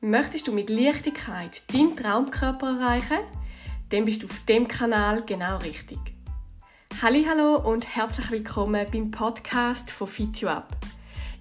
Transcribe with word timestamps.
Möchtest 0.00 0.46
du 0.46 0.52
mit 0.52 0.70
Leichtigkeit 0.70 1.60
deinen 1.72 1.96
Traumkörper 1.96 2.78
erreichen? 2.78 3.18
Dann 3.90 4.04
bist 4.04 4.22
du 4.22 4.28
auf 4.28 4.44
dem 4.44 4.68
Kanal 4.68 5.24
genau 5.26 5.58
richtig. 5.58 5.98
Hallo 7.02 7.56
und 7.56 7.96
herzlich 7.96 8.30
willkommen 8.30 8.86
beim 8.92 9.10
Podcast 9.10 9.90
von 9.90 10.06
Fit 10.06 10.40
You 10.40 10.50
Up. 10.50 10.76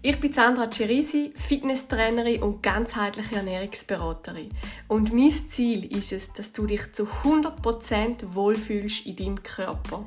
Ich 0.02 0.20
bin 0.20 0.34
Sandra 0.34 0.72
Cerisi, 0.72 1.34
Fitnesstrainerin 1.36 2.42
und 2.42 2.64
ganzheitliche 2.64 3.36
Ernährungsberaterin. 3.36 4.50
Und 4.88 5.14
mein 5.14 5.34
Ziel 5.50 5.96
ist 5.96 6.12
es, 6.12 6.34
dass 6.34 6.52
du 6.52 6.66
dich 6.66 6.94
zu 6.94 7.08
100% 7.24 8.34
wohlfühlst 8.34 9.06
in 9.06 9.16
deinem 9.18 9.44
Körper. 9.44 10.04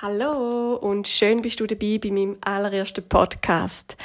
Hallo 0.00 0.76
und 0.76 1.08
schön 1.08 1.42
bist 1.42 1.58
du 1.58 1.66
dabei 1.66 1.98
bei 2.00 2.12
meinem 2.12 2.36
allerersten 2.42 3.02
Podcast. 3.08 3.96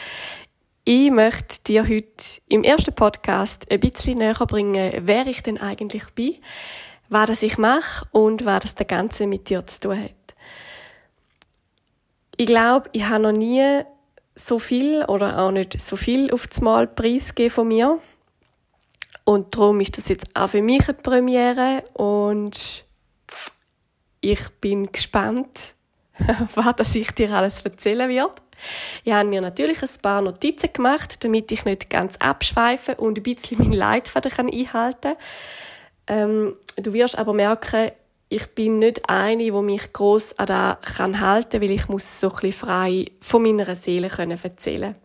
Ich 0.86 1.12
möchte 1.12 1.64
dir 1.68 1.84
heute 1.84 2.42
im 2.50 2.64
ersten 2.64 2.96
Podcast 2.96 3.72
ein 3.72 3.80
bisschen 3.80 4.18
näher 4.18 4.34
bringen, 4.34 5.04
wer 5.06 5.28
ich 5.28 5.44
denn 5.44 5.62
eigentlich 5.62 6.06
bin, 6.16 6.38
was 7.10 7.28
das 7.28 7.44
ich 7.44 7.60
mache 7.60 8.08
und 8.12 8.44
was 8.44 8.74
das 8.74 8.88
Ganze 8.88 9.28
mit 9.28 9.50
dir 9.50 9.68
zu 9.68 9.82
tun 9.82 10.06
hat. 10.06 10.36
Ich 12.38 12.48
glaube, 12.48 12.90
ich 12.94 13.04
habe 13.04 13.22
noch 13.22 13.32
nie 13.32 13.84
so 14.34 14.58
viel 14.58 15.06
oder 15.06 15.38
auch 15.38 15.52
nicht 15.52 15.80
so 15.80 15.96
viel 15.96 16.34
auf 16.34 16.48
das 16.48 16.60
Mal 16.62 16.88
preisgegeben 16.88 17.52
von 17.52 17.68
mir. 17.68 18.00
Und 19.26 19.56
darum 19.56 19.80
ist 19.80 20.00
das 20.00 20.10
jetzt 20.10 20.26
auch 20.34 20.50
für 20.50 20.64
mich 20.64 20.90
eine 20.90 20.98
Premiere 20.98 21.84
und 21.94 22.84
ich 24.22 24.50
bin 24.60 24.92
gespannt, 24.92 25.76
was 26.56 26.96
ich 26.96 27.12
dir 27.12 27.32
alles 27.32 27.62
erzählen 27.62 28.10
werde. 28.10 28.36
Ich 29.04 29.12
habe 29.12 29.28
mir 29.28 29.42
natürlich 29.42 29.82
ein 29.82 30.02
paar 30.02 30.22
Notizen 30.22 30.72
gemacht, 30.72 31.24
damit 31.24 31.52
ich 31.52 31.66
nicht 31.66 31.90
ganz 31.90 32.16
abschweife 32.18 32.96
und 32.96 33.18
ein 33.18 33.24
bisschen 33.24 33.58
mein 33.58 33.74
Leitfaden 33.74 34.50
einhalten 34.50 35.02
kann. 35.02 35.18
Ähm, 36.08 36.56
du 36.76 36.94
wirst 36.94 37.18
aber 37.18 37.34
merken, 37.34 37.92
ich 38.30 38.48
bin 38.56 38.80
nicht 38.80 39.08
eine, 39.10 39.44
die 39.44 39.52
mich 39.52 39.94
gross 39.94 40.38
an 40.40 40.48
das 40.48 41.00
halten 41.00 41.50
kann, 41.50 41.62
weil 41.62 41.72
ich 41.72 41.88
muss 41.88 42.20
so 42.20 42.32
ein 42.42 42.52
frei 42.52 43.06
von 43.22 43.44
meiner 43.44 43.76
Seele 43.76 44.10
können 44.10 44.40
erzählen 44.42 44.96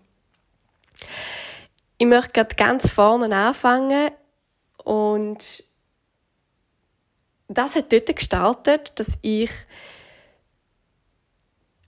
Ich 1.99 2.07
möchte 2.07 2.33
gerade 2.33 2.55
ganz 2.55 2.91
vorne 2.91 3.35
anfangen 3.35 4.11
und 4.83 5.65
das 7.49 7.77
hat 7.77 7.93
dort 7.93 8.17
gestartet, 8.17 8.93
dass 8.97 9.19
ich 9.23 9.51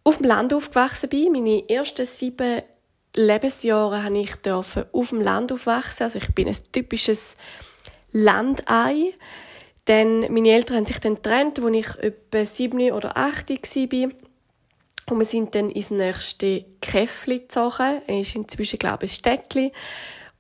auf 0.05 0.19
dem 0.19 0.27
Land 0.27 0.55
aufgewachsen 0.55 1.09
bin. 1.09 1.33
Meine 1.33 1.69
ersten 1.69 2.07
sieben 2.07 2.63
Lebensjahre 3.15 4.05
habe 4.05 4.19
ich 4.19 4.35
auf 4.47 5.11
dem 5.11 5.21
Land 5.21 5.53
aufwachsen. 5.53 6.05
Also 6.05 6.19
ich 6.19 6.35
bin 6.35 6.49
ein 6.49 6.57
typisches 6.73 7.37
Landei. 8.13 9.15
Denn 9.87 10.33
meine 10.33 10.51
Eltern 10.51 10.79
haben 10.79 10.87
sich 10.87 11.01
dann 11.01 11.17
getrennt, 11.17 11.59
als 11.59 11.77
ich 11.77 11.99
etwa 11.99 12.45
sieben 12.45 12.93
oder 12.93 13.17
acht 13.17 13.51
war. 13.51 14.11
Und 15.11 15.19
wir 15.19 15.27
sind 15.27 15.55
dann 15.55 15.71
ins 15.71 15.91
nächste 15.91 16.65
Käffli 16.81 17.41
gezogen. 17.41 18.01
Es 18.07 18.29
ist 18.29 18.37
inzwischen, 18.37 18.79
glaube 18.79 19.07
ich, 19.07 19.13
ein 19.13 19.15
Städtchen. 19.15 19.73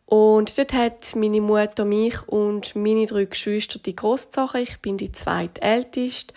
Und 0.06 0.56
dort 0.58 0.72
hat 0.72 1.16
meine 1.16 1.40
Mutter 1.40 1.84
mich 1.84 2.26
und 2.28 2.76
meine 2.76 3.06
drei 3.06 3.24
Geschwister 3.24 3.78
die 3.78 3.96
großgezogen. 3.96 4.62
Ich 4.62 4.80
bin 4.80 4.96
die 4.96 5.12
zweitälteste. 5.12 6.34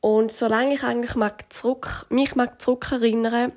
Und 0.00 0.32
solange 0.32 0.74
ich 0.74 0.82
eigentlich 0.84 1.16
mag 1.16 1.52
zurück, 1.52 2.06
mich 2.08 2.36
mag 2.36 2.60
zurückerinnere, 2.60 3.52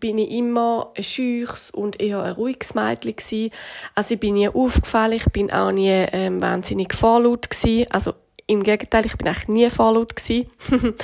bin 0.00 0.18
ich 0.18 0.30
immer 0.30 0.92
ein 0.96 1.02
schüchs 1.02 1.70
und 1.70 2.00
eher 2.00 2.22
ein 2.22 2.32
ruhiges 2.32 2.74
Mädchen 2.74 3.16
gewesen. 3.16 3.50
Also 3.94 4.14
ich 4.14 4.20
bin 4.20 4.34
nie 4.34 4.48
aufgefallen, 4.48 5.12
ich 5.12 5.26
bin 5.26 5.50
auch 5.50 5.72
nie 5.72 5.90
ähm, 5.90 6.40
wahnsinnig 6.40 6.94
vorlaut 6.94 7.50
gewesen. 7.50 7.86
Also 7.90 8.14
im 8.46 8.62
Gegenteil, 8.62 9.04
ich 9.04 9.16
bin 9.16 9.28
eigentlich 9.28 9.48
nie 9.48 9.70
vorlaut 9.70 10.16
gewesen. 10.16 10.50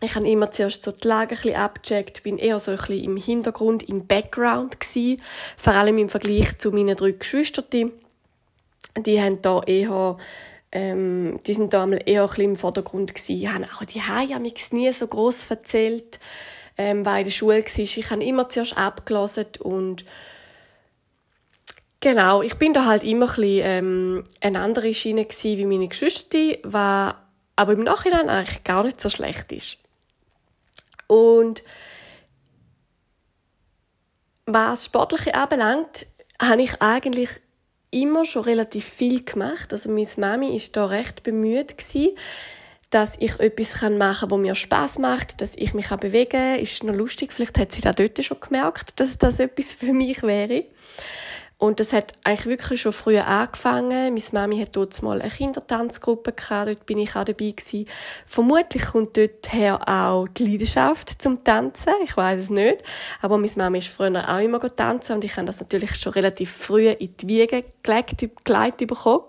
ich 0.00 0.14
habe 0.14 0.28
immer 0.28 0.50
zuerst 0.50 0.82
so 0.82 0.92
die 0.92 1.08
Lage 1.08 1.34
ein 1.34 1.40
bisschen 1.40 1.56
abgecheckt, 1.56 2.22
bin 2.22 2.36
eher 2.36 2.58
so 2.58 2.72
ein 2.72 2.78
im 3.02 3.16
Hintergrund, 3.16 3.82
im 3.84 4.06
Background 4.06 4.78
gewesen. 4.78 5.20
Vor 5.56 5.72
allem 5.72 5.96
im 5.96 6.10
Vergleich 6.10 6.58
zu 6.58 6.70
meinen 6.70 6.96
drei 6.96 7.12
Geschwistern. 7.12 7.92
Die 9.04 9.20
haben 9.20 9.42
da 9.42 9.60
eher 9.62 10.18
ähm, 10.74 11.38
die 11.46 11.54
sind 11.54 11.72
da 11.72 11.88
eher 11.88 12.28
ein 12.28 12.40
im 12.40 12.56
Vordergrund 12.56 13.14
gewesen. 13.14 13.42
Ich 13.42 13.48
habe 13.48 13.64
auch 13.64 13.84
die 13.84 14.02
Haie 14.02 14.38
nie 14.40 14.92
so 14.92 15.06
groß 15.06 15.50
erzählt, 15.50 16.18
ähm, 16.76 17.06
weil 17.06 17.20
in 17.20 17.24
der 17.24 17.30
Schule 17.30 17.62
war. 17.62 17.78
Ich 17.78 18.10
habe 18.10 18.24
immer 18.24 18.48
zuerst 18.48 18.76
abgelesen 18.76 19.46
und 19.60 20.04
genau, 22.00 22.42
ich 22.42 22.56
bin 22.56 22.74
da 22.74 22.86
halt 22.86 23.04
immer 23.04 23.26
ein 23.26 23.34
bisschen, 23.36 23.60
ähm, 23.64 24.24
eine 24.40 24.60
andere 24.60 24.92
Schiene 24.92 25.24
gewesen, 25.24 25.58
wie 25.58 25.66
meine 25.66 25.88
Geschwister, 25.88 26.58
was 26.64 27.14
aber 27.56 27.72
im 27.72 27.84
Nachhinein 27.84 28.28
eigentlich 28.28 28.64
gar 28.64 28.82
nicht 28.82 29.00
so 29.00 29.08
schlecht 29.08 29.52
ist. 29.52 29.78
Und 31.06 31.62
was 34.44 34.86
Sportliche 34.86 35.34
anbelangt, 35.36 36.06
habe 36.42 36.62
ich 36.62 36.82
eigentlich 36.82 37.30
immer 37.94 38.24
schon 38.24 38.42
relativ 38.42 38.84
viel 38.84 39.24
gemacht. 39.24 39.72
Also 39.72 39.90
meine 39.90 40.06
Mami 40.16 40.56
ist 40.56 40.76
da 40.76 40.86
recht 40.86 41.22
bemüht 41.22 41.78
gewesen, 41.78 42.16
dass 42.90 43.14
ich 43.18 43.40
etwas 43.40 43.80
machen 43.82 43.98
kann, 43.98 44.30
was 44.30 44.38
mir 44.38 44.54
Spaß 44.54 44.98
macht, 44.98 45.40
dass 45.40 45.54
ich 45.56 45.74
mich 45.74 45.88
bewegen 45.88 46.30
kann. 46.30 46.60
Ist 46.60 46.84
noch 46.84 46.94
lustig, 46.94 47.32
vielleicht 47.32 47.58
hat 47.58 47.72
sie 47.72 47.80
da 47.80 47.92
dort 47.92 48.22
schon 48.24 48.40
gemerkt, 48.40 49.00
dass 49.00 49.18
das 49.18 49.38
etwas 49.38 49.72
für 49.72 49.92
mich 49.92 50.22
wäre. 50.22 50.64
Und 51.56 51.80
das 51.80 51.92
hat 51.92 52.12
eigentlich 52.24 52.46
wirklich 52.46 52.82
schon 52.82 52.92
früher 52.92 53.26
angefangen. 53.26 54.12
Meine 54.12 54.22
Mami 54.32 54.58
hat 54.58 54.76
dort 54.76 55.00
mal 55.02 55.22
eine 55.22 55.30
Kindertanzgruppe 55.30 56.32
gehabt, 56.32 56.68
dort 56.68 56.86
bin 56.86 56.98
ich 56.98 57.10
auch 57.16 57.24
dabei 57.24 57.50
gewesen. 57.50 57.86
Vermutlich 58.26 58.84
kommt 58.86 59.16
dort 59.16 59.52
her 59.52 59.88
auch 59.88 60.26
die 60.28 60.46
Leidenschaft 60.46 61.22
zum 61.22 61.44
Tanzen, 61.44 61.94
ich 62.04 62.16
weiß 62.16 62.42
es 62.42 62.50
nicht. 62.50 62.82
Aber 63.20 63.38
meine 63.38 63.52
Mami 63.56 63.78
ist 63.78 63.88
früher 63.88 64.28
auch 64.28 64.40
immer 64.40 64.60
tanzen 64.74 65.14
und 65.14 65.24
ich 65.24 65.36
habe 65.36 65.46
das 65.46 65.60
natürlich 65.60 65.94
schon 65.94 66.12
relativ 66.12 66.50
früh 66.50 66.88
in 66.88 67.16
die 67.16 67.28
Wiege 67.28 67.64
gelegt, 67.82 68.28
gelegt 68.44 68.86
bekommen. 68.86 69.24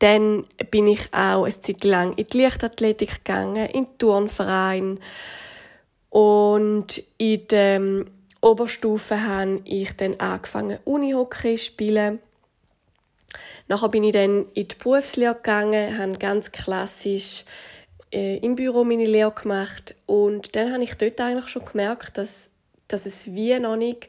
Dann 0.00 0.44
bin 0.70 0.86
ich 0.88 1.14
auch 1.14 1.44
eine 1.44 1.60
Zeit 1.60 1.84
lang 1.84 2.12
in 2.14 2.26
die 2.26 2.42
Leichtathletik 2.42 3.24
gegangen, 3.24 3.66
in 3.70 3.84
den 3.84 3.98
Turnverein 3.98 5.00
und 6.10 7.02
in 7.18 7.48
dem 7.48 8.06
Oberstufe 8.40 9.22
habe 9.26 9.60
ich 9.64 9.96
dann 9.96 10.20
angefangen, 10.20 10.78
Unihockey 10.84 11.56
zu 11.56 11.64
spielen. 11.64 12.20
Nachher 13.68 13.88
bin 13.88 14.04
ich 14.04 14.12
dann 14.12 14.46
in 14.54 14.68
die 14.68 14.74
Berufslehre 14.74 15.34
gegangen, 15.34 15.98
habe 15.98 16.12
ganz 16.12 16.52
klassisch 16.52 17.44
äh, 18.12 18.38
im 18.38 18.54
Büro 18.54 18.84
meine 18.84 19.06
Lehre 19.06 19.32
gemacht 19.32 19.94
und 20.06 20.54
dann 20.54 20.72
habe 20.72 20.84
ich 20.84 20.94
dort 20.94 21.20
eigentlich 21.20 21.48
schon 21.48 21.64
gemerkt, 21.64 22.16
dass, 22.18 22.50
dass 22.88 23.06
es 23.06 23.34
wie 23.34 23.58
noch 23.58 23.76
nicht 23.76 24.08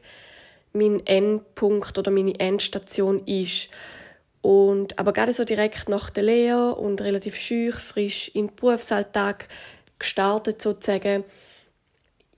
mein 0.72 1.04
Endpunkt 1.06 1.98
oder 1.98 2.10
meine 2.10 2.38
Endstation 2.38 3.24
ist. 3.26 3.70
Und, 4.40 4.98
aber 4.98 5.12
gerade 5.12 5.32
so 5.32 5.44
direkt 5.44 5.88
nach 5.88 6.10
der 6.10 6.22
Lehre 6.22 6.76
und 6.76 7.00
relativ 7.00 7.36
schüch, 7.36 7.74
frisch 7.74 8.30
in 8.34 8.46
den 8.46 8.54
Berufsalltag 8.54 9.48
gestartet 9.98 10.62
sozusagen, 10.62 11.24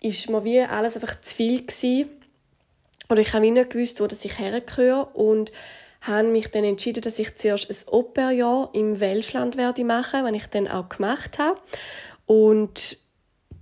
ist 0.01 0.31
mir 0.31 0.45
wie 0.45 0.61
alles 0.61 0.95
einfach 0.95 1.21
zu 1.21 1.35
viel 1.35 1.67
gewesen. 1.67 2.11
Oder 3.09 3.21
ich 3.21 3.33
habe 3.33 3.51
nicht 3.51 3.71
gewusst, 3.71 4.01
wo 4.01 4.07
ich 4.07 4.39
hergehöre 4.39 5.15
und 5.15 5.53
habe 6.01 6.29
mich 6.29 6.49
dann 6.49 6.65
entschieden, 6.65 7.03
dass 7.03 7.19
ich 7.19 7.37
zuerst 7.37 7.71
ein 7.71 7.93
Operjahr 7.93 8.71
im 8.73 9.01
Welschland 9.01 9.57
werde 9.57 9.85
machen, 9.85 10.25
was 10.25 10.33
ich 10.33 10.47
dann 10.47 10.69
auch 10.69 10.89
gemacht 10.89 11.39
habe. 11.39 11.61
Und 12.27 12.99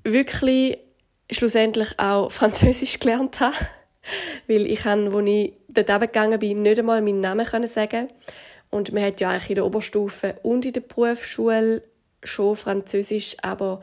wirklich 0.04 0.78
schlussendlich 1.30 1.98
auch 1.98 2.30
Französisch 2.30 3.00
gelernt 3.00 3.40
habe, 3.40 3.56
weil 4.46 4.66
ich 4.66 4.84
habe, 4.84 5.10
als 5.14 5.28
ich 5.28 5.52
dort 5.68 6.00
gegangen 6.00 6.38
bin, 6.38 6.62
nicht 6.62 6.78
einmal 6.78 7.02
meinen 7.02 7.20
Namen 7.20 7.46
können 7.46 7.68
sagen. 7.68 8.08
Und 8.70 8.92
man 8.92 9.02
hat 9.02 9.20
ja 9.20 9.30
eigentlich 9.30 9.50
in 9.50 9.54
der 9.56 9.66
Oberstufe 9.66 10.38
und 10.42 10.66
in 10.66 10.74
der 10.74 10.82
Berufsschule 10.82 11.82
schon 12.22 12.56
Französisch, 12.56 13.36
aber 13.42 13.80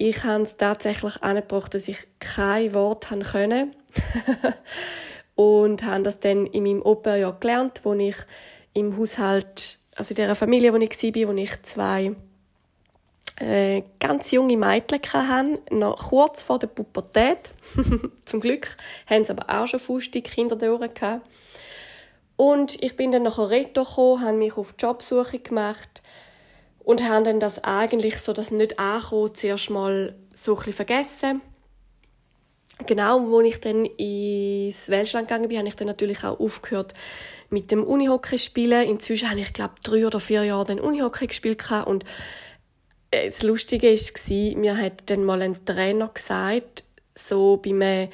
ich 0.00 0.24
habe 0.24 0.44
es 0.44 0.56
tatsächlich 0.56 1.22
angebracht, 1.22 1.74
dass 1.74 1.86
ich 1.86 2.06
kein 2.20 2.72
Wort 2.72 3.08
können 3.30 3.76
und 5.34 5.84
habe 5.84 6.02
das 6.04 6.20
dann 6.20 6.46
in 6.46 6.62
meinem 6.62 6.80
Operjahr 6.80 7.36
gelernt, 7.38 7.82
wo 7.82 7.92
ich 7.92 8.16
im 8.72 8.96
Haushalt, 8.96 9.78
also 9.94 10.12
in 10.12 10.16
der 10.16 10.34
Familie, 10.34 10.72
wo 10.72 10.78
ich 10.78 10.90
war, 10.90 11.28
wo 11.28 11.38
ich 11.38 11.62
zwei 11.64 12.16
äh, 13.40 13.82
ganz 13.98 14.30
junge 14.30 14.56
Mädchen 14.56 15.00
hatte, 15.12 15.60
noch 15.70 16.08
kurz 16.08 16.40
vor 16.40 16.58
der 16.58 16.68
Pubertät. 16.68 17.50
Zum 18.24 18.40
Glück 18.40 18.74
haben 19.06 19.26
sie 19.26 19.32
aber 19.32 19.54
auch 19.54 19.66
schon 19.66 19.80
fustige 19.80 20.30
Kinder 20.30 20.56
durch. 20.56 20.90
Und 22.36 22.82
ich 22.82 22.96
bin 22.96 23.12
dann 23.12 23.24
nachher 23.24 23.50
Reto 23.50 23.84
gekommen, 23.84 24.24
habe 24.24 24.38
mich 24.38 24.56
auf 24.56 24.74
Jobsuche 24.78 25.40
gemacht 25.40 26.00
und 26.90 27.08
haben 27.08 27.24
dann 27.24 27.40
das 27.40 27.62
eigentlich 27.62 28.18
so 28.18 28.32
das 28.32 28.50
nicht 28.50 28.78
ankommen 28.78 29.34
zuerst 29.34 29.70
mal 29.70 30.14
so 30.34 30.58
ein 30.66 30.72
vergessen 30.72 31.40
genau, 32.86 33.28
wo 33.28 33.40
ich 33.40 33.60
dann 33.60 33.84
ins 33.84 34.88
Welschland 34.88 35.28
gegangen 35.28 35.48
bin, 35.48 35.58
habe 35.58 35.68
ich 35.68 35.76
dann 35.76 35.86
natürlich 35.86 36.24
auch 36.24 36.40
aufgehört 36.40 36.94
mit 37.50 37.70
dem 37.70 37.84
Unihockey 37.84 38.38
spielen. 38.38 38.88
Inzwischen 38.88 39.30
habe 39.30 39.40
ich 39.40 39.52
glaube 39.52 39.74
drei 39.82 40.06
oder 40.06 40.20
vier 40.20 40.44
Jahre 40.44 40.66
dann 40.66 40.80
Unihockey 40.80 41.26
gespielt 41.26 41.70
und 41.86 42.04
äh, 43.10 43.26
das 43.26 43.42
Lustige 43.42 43.92
war, 43.92 44.58
mir 44.58 44.76
hat 44.76 45.10
dann 45.10 45.24
mal 45.24 45.42
ein 45.42 45.64
Trainer 45.64 46.08
gesagt, 46.08 46.84
so 47.14 47.56
bei 47.56 47.70
einem, 47.70 48.08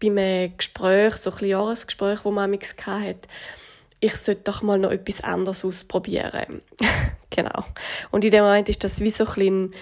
bei 0.00 0.08
einem 0.08 0.56
Gespräch, 0.56 1.14
so 1.14 1.30
ein 1.30 1.46
Jahresgespräch, 1.46 2.20
das 2.24 2.32
man 2.32 2.50
hatte, 2.86 3.28
ich 4.02 4.16
sollte 4.16 4.42
doch 4.42 4.62
mal 4.62 4.78
noch 4.78 4.90
etwas 4.90 5.22
anderes 5.22 5.64
ausprobieren. 5.64 6.60
genau. 7.30 7.64
Und 8.10 8.24
in 8.24 8.32
dem 8.32 8.42
Moment 8.42 8.68
ist 8.68 8.82
das 8.82 9.00
wie 9.00 9.10
so 9.10 9.24
ein, 9.36 9.72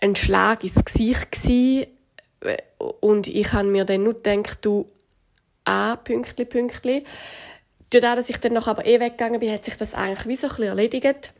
ein 0.00 0.14
Schlag 0.14 0.62
ins 0.62 0.84
Gesicht 0.84 1.32
gewesen. 1.32 1.86
und 3.00 3.26
ich 3.26 3.52
habe 3.52 3.66
mir 3.66 3.84
dann 3.84 4.04
nur 4.04 4.14
gedacht, 4.14 4.58
du, 4.62 4.88
ah, 5.64 5.96
Pünktli, 5.96 6.44
Pünktli. 6.44 7.04
Dadurch, 7.90 8.14
dass 8.14 8.28
ich 8.28 8.38
dann 8.38 8.52
noch 8.52 8.68
aber 8.68 8.86
eh 8.86 9.00
weggegangen 9.00 9.40
bin, 9.40 9.52
hat 9.52 9.64
sich 9.64 9.76
das 9.76 9.94
eigentlich 9.94 10.26
wie 10.28 10.36
so 10.36 10.46
ein 10.46 10.62
erledigt. 10.62 11.32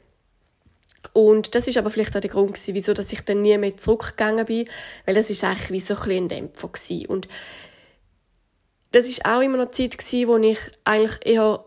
Und 1.12 1.55
das 1.55 1.69
ist 1.69 1.79
aber 1.79 1.91
vielleicht 1.91 2.17
auch 2.17 2.20
der 2.20 2.31
Grund 2.31 2.55
gewesen, 2.55 2.75
wieso 2.75 2.93
dass 2.93 3.12
ich 3.12 3.20
dann 3.20 3.43
nie 3.43 3.56
mehr 3.56 3.76
zurückgegangen 3.76 4.46
bin, 4.46 4.69
weil 5.06 5.14
das 5.14 5.31
ist 5.31 5.44
eigentlich 5.44 5.70
wie 5.70 5.81
so 5.81 5.94
ein, 5.94 6.11
ein 6.11 6.29
Dämpfer 6.29 6.69
gewesen. 6.69 7.06
Und 7.06 7.29
das 8.91 9.06
ist 9.06 9.25
auch 9.25 9.43
immer 9.43 9.58
noch 9.58 9.70
die 9.70 9.88
Zeit 9.88 9.99
gewesen, 9.99 10.29
wo 10.29 10.37
ich 10.38 10.58
eigentlich 10.82 11.25
eher 11.25 11.64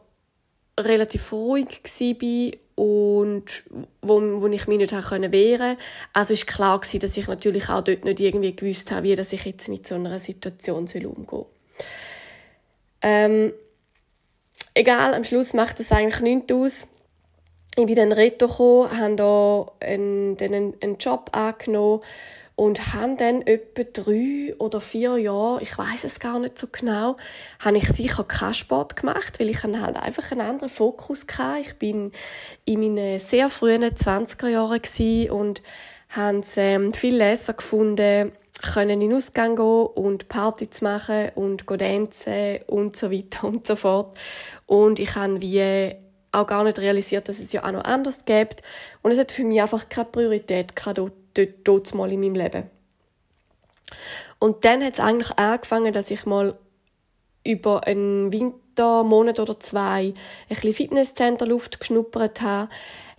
relativ 0.80 1.32
ruhig 1.32 1.82
war 1.84 2.52
und 2.76 3.64
wo, 4.02 4.22
wo 4.42 4.48
ich 4.48 4.68
mich 4.68 4.78
nicht 4.78 4.92
wehren 4.92 5.32
konnte. 5.32 5.78
Also 6.14 6.34
ist 6.34 6.48
klar 6.48 6.80
dass 6.80 7.18
ich 7.18 7.28
natürlich 7.28 7.70
auch 7.70 7.84
dort 7.84 8.06
nicht 8.06 8.20
irgendwie 8.20 8.56
gewusst 8.56 8.92
habe, 8.92 9.04
wie 9.04 9.16
dass 9.16 9.34
ich 9.34 9.46
jetzt 9.46 9.70
mit 9.70 9.88
so 9.88 9.96
einer 9.96 10.20
Situation 10.20 10.88
umgehen 10.88 11.28
soll. 11.30 11.46
Ähm, 13.02 13.54
egal, 14.74 15.14
am 15.14 15.24
Schluss 15.24 15.54
macht 15.54 15.80
das 15.80 15.92
eigentlich 15.92 16.22
nichts 16.22 16.54
aus 16.54 16.88
ich 17.80 17.86
bin 17.86 17.96
dann 17.96 18.12
retour 18.12 18.48
gekommen, 18.48 19.00
habe 19.00 19.16
da 19.16 19.72
einen, 19.86 20.38
einen, 20.40 20.74
einen 20.82 20.98
Job 20.98 21.30
angenommen 21.32 22.02
und 22.57 22.95
habe 22.95 23.15
dann 23.18 23.44
etwa 23.44 23.83
drei 23.83 24.56
oder 24.57 24.81
vier 24.81 25.18
Jahre, 25.18 25.62
ich 25.62 25.77
weiß 25.77 26.04
es 26.06 26.19
gar 26.19 26.39
nicht 26.39 26.57
so 26.57 26.65
genau, 26.71 27.15
habe 27.63 27.77
ich 27.77 27.88
sicher 27.89 28.24
keinen 28.24 28.56
Sport 28.56 28.95
gemacht, 28.95 29.39
weil 29.39 29.51
ich 29.51 29.62
halt 29.62 29.95
einfach 29.95 30.31
einen 30.31 30.42
anderen 30.42 30.69
Fokus 30.69 31.27
hatte. 31.38 31.59
Ich 31.62 31.75
bin 31.75 32.12
in 32.65 32.80
meinen 32.80 33.19
sehr 33.19 33.51
frühen 33.51 33.83
20er 33.83 34.48
Jahren 34.48 35.30
und 35.30 35.62
habe 36.09 36.42
ähm, 36.56 36.94
viel 36.94 37.19
besser 37.19 37.54
gefunden, 37.54 38.31
können 38.63 38.89
in 38.89 39.00
den 39.01 39.13
Ausgang 39.13 39.56
gehen 39.56 39.86
und 39.94 40.27
Party 40.27 40.68
zu 40.68 40.83
machen 40.83 41.30
und 41.36 41.68
tanzen 41.68 42.57
und 42.65 42.95
so 42.95 43.12
weiter 43.12 43.48
und 43.48 43.68
so 43.68 43.75
fort. 43.75 44.18
Und 44.65 44.98
ich 44.98 45.13
habe 45.15 45.42
wie 45.42 45.94
auch 46.31 46.48
gar 46.48 46.63
nicht 46.63 46.80
realisiert, 46.80 47.30
dass 47.30 47.38
es 47.38 47.54
ja 47.54 47.63
auch 47.63 47.71
noch 47.71 47.83
anders 47.83 48.25
gibt. 48.25 48.63
Und 49.04 49.12
es 49.12 49.19
hat 49.19 49.31
für 49.31 49.44
mich 49.44 49.62
einfach 49.62 49.89
keine 49.89 50.06
Priorität 50.06 50.75
gehabt, 50.75 51.00
dort, 51.45 51.94
mal 51.94 52.12
in 52.12 52.19
meinem 52.19 52.36
Leben. 52.36 52.63
Und 54.39 54.66
dann 54.66 54.84
hat 54.84 54.94
es 54.94 55.00
eigentlich 55.00 55.38
angefangen, 55.38 55.94
dass 55.94 56.12
ich 56.12 56.25
mal 56.25 56.57
über 57.45 57.88
einen 57.88 58.31
Wintermonat 58.31 59.39
oder 59.39 59.60
zwei 59.60 60.07
ein 60.07 60.16
bisschen 60.50 60.74
Fitnesscenter-Luft 60.74 61.80
geschnuppert 61.80 62.42
habe. 62.42 62.69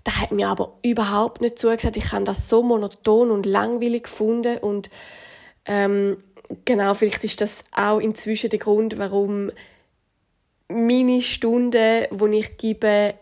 Da 0.05 0.20
hat 0.20 0.32
mir 0.32 0.49
aber 0.49 0.79
überhaupt 0.82 1.41
nicht 1.41 1.59
zugesagt. 1.59 1.97
Ich 1.97 2.12
habe 2.12 2.25
das 2.25 2.49
so 2.49 2.62
monoton 2.62 3.31
und 3.31 3.47
langweilig 3.47 4.05
gefunden 4.05 4.59
und 4.59 4.91
ähm, 5.67 6.23
genau, 6.64 6.94
vielleicht 6.94 7.25
ist 7.25 7.41
das 7.41 7.62
auch 7.73 7.99
inzwischen 7.99 8.50
der 8.50 8.59
Grund, 8.59 8.99
warum 8.99 9.50
meine 10.69 11.21
Stunden, 11.21 12.06
die 12.11 12.38
ich 12.38 12.56
gebe, 12.56 13.14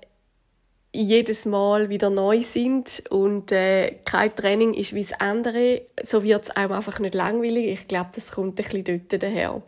jedes 1.03 1.45
Mal 1.45 1.89
wieder 1.89 2.11
neu 2.11 2.43
sind 2.43 3.03
und 3.11 3.53
äh, 3.53 3.93
kein 4.05 4.35
Training 4.35 4.75
ist 4.75 4.95
wie 4.95 5.03
das 5.03 5.19
andere, 5.21 5.83
so 6.03 6.23
wird 6.23 6.45
es 6.45 6.51
auch 6.51 6.71
einfach 6.71 6.99
nicht 6.99 7.15
langweilig. 7.15 7.67
Ich 7.67 7.89
glaube, 7.89 8.11
das 8.15 8.33
kommt 8.33 8.59
ein 8.59 8.65
bisschen 8.65 8.85
dort 8.85 9.23
daher. 9.23 9.63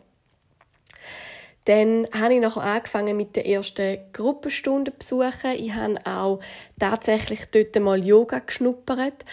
Dann 1.65 2.07
habe 2.19 2.33
ich 2.33 2.41
nachher 2.41 2.63
angefangen 2.63 3.15
mit 3.15 3.35
der 3.35 3.45
ersten 3.45 3.99
Gruppenstunde 4.11 4.91
besuchen. 4.91 5.51
Ich 5.55 5.73
habe 5.73 5.99
auch 6.05 6.39
tatsächlich 6.79 7.45
dort 7.51 7.79
mal 7.79 8.03
Yoga 8.03 8.39
geschnuppert. 8.39 9.25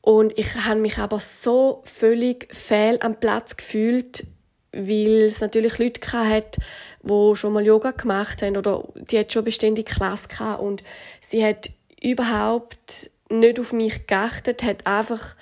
Und 0.00 0.38
ich 0.38 0.54
habe 0.54 0.80
mich 0.80 0.98
aber 0.98 1.20
so 1.20 1.82
völlig 1.84 2.48
fehl 2.54 2.98
am 3.02 3.20
Platz 3.20 3.56
gefühlt, 3.56 4.24
weil 4.72 5.22
es 5.22 5.40
natürlich 5.40 5.78
Leute 5.78 6.00
hatte, 6.12 6.60
die 7.02 7.34
schon 7.34 7.52
mal 7.52 7.64
Yoga 7.64 7.92
gemacht 7.92 8.42
haben 8.42 8.56
oder 8.56 8.86
die 8.94 9.18
hat 9.18 9.32
schon 9.32 9.44
beständig 9.44 9.86
Klasse 9.86 10.28
gehabt 10.28 10.62
und 10.62 10.82
sie 11.20 11.44
hat 11.44 11.70
überhaupt 12.02 13.10
nicht 13.30 13.58
auf 13.58 13.72
mich 13.72 14.06
geachtet, 14.06 14.62
hat 14.62 14.86
einfach 14.86 15.34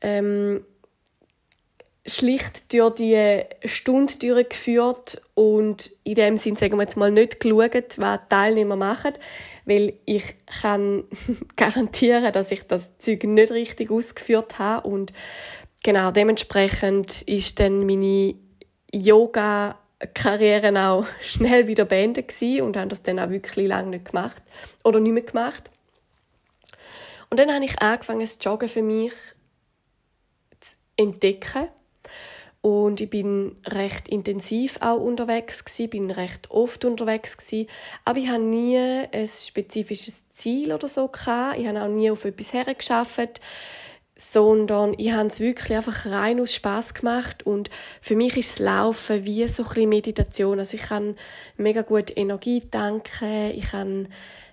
ähm, 0.00 0.64
schlicht 2.06 2.72
durch 2.72 2.94
die 2.96 3.42
Stunde 3.64 4.14
durchgeführt 4.18 5.22
und 5.34 5.92
in 6.04 6.16
dem 6.16 6.36
Sinn 6.36 6.56
sagen 6.56 6.76
wir 6.76 6.82
jetzt 6.82 6.96
mal 6.96 7.10
nicht 7.10 7.40
geschaut, 7.40 7.98
was 7.98 8.20
die 8.20 8.28
Teilnehmer 8.28 8.76
machen, 8.76 9.12
weil 9.64 9.94
ich 10.04 10.34
kann 10.60 11.04
garantieren, 11.56 12.32
dass 12.32 12.50
ich 12.50 12.64
das 12.64 12.98
Zeug 12.98 13.24
nicht 13.24 13.52
richtig 13.52 13.90
ausgeführt 13.90 14.58
habe 14.58 14.88
und 14.88 15.12
genau 15.84 16.10
dementsprechend 16.10 17.22
ist 17.22 17.60
dann 17.60 17.86
meine 17.86 18.34
Yoga 18.92 19.78
Karriere 20.14 20.88
auch 20.88 21.06
schnell 21.22 21.66
wieder 21.66 21.84
beendet 21.84 22.28
gewesen 22.28 22.62
und 22.62 22.76
haben 22.76 22.88
das 22.88 23.02
dann 23.02 23.18
auch 23.18 23.30
wirklich 23.30 23.66
lange 23.66 23.90
nicht 23.90 24.06
gemacht 24.06 24.42
oder 24.84 25.00
nicht 25.00 25.12
mehr 25.12 25.22
gemacht. 25.22 25.70
Und 27.30 27.38
dann 27.40 27.52
habe 27.52 27.64
ich 27.64 27.80
angefangen, 27.80 28.20
das 28.20 28.38
Joggen 28.42 28.68
für 28.68 28.82
mich 28.82 29.12
zu 30.60 30.74
entdecken. 30.96 31.68
Und 32.60 33.00
ich 33.00 33.10
bin 33.10 33.56
recht 33.66 34.08
intensiv 34.08 34.76
auch 34.80 35.00
unterwegs 35.00 35.64
gewesen, 35.64 35.90
bin 35.90 36.10
recht 36.10 36.50
oft 36.50 36.84
unterwegs 36.84 37.36
gewesen. 37.36 37.68
Aber 38.04 38.18
ich 38.18 38.28
habe 38.28 38.42
nie 38.42 38.78
ein 38.78 39.26
spezifisches 39.26 40.30
Ziel 40.32 40.72
oder 40.72 40.86
so 40.86 41.08
gehabt. 41.08 41.58
Ich 41.58 41.66
habe 41.66 41.82
auch 41.82 41.88
nie 41.88 42.10
auf 42.10 42.24
etwas 42.24 42.52
hergeschafft 42.52 43.40
sondern 44.30 44.94
ich 44.98 45.12
habe 45.12 45.28
es 45.28 45.40
wirklich 45.40 45.76
einfach 45.76 46.06
rein 46.06 46.40
aus 46.40 46.54
Spaß 46.54 46.94
gemacht 46.94 47.44
und 47.44 47.70
für 48.00 48.14
mich 48.14 48.36
ist 48.36 48.52
das 48.52 48.58
Laufen 48.60 49.24
wie 49.24 49.48
so 49.48 49.64
ein 49.74 49.88
Meditation. 49.88 50.58
Also 50.58 50.76
ich 50.76 50.84
kann 50.84 51.16
mega 51.56 51.82
gut 51.82 52.16
Energie 52.16 52.60
tanken, 52.60 53.50
ich 53.54 53.70
kann, 53.70 54.08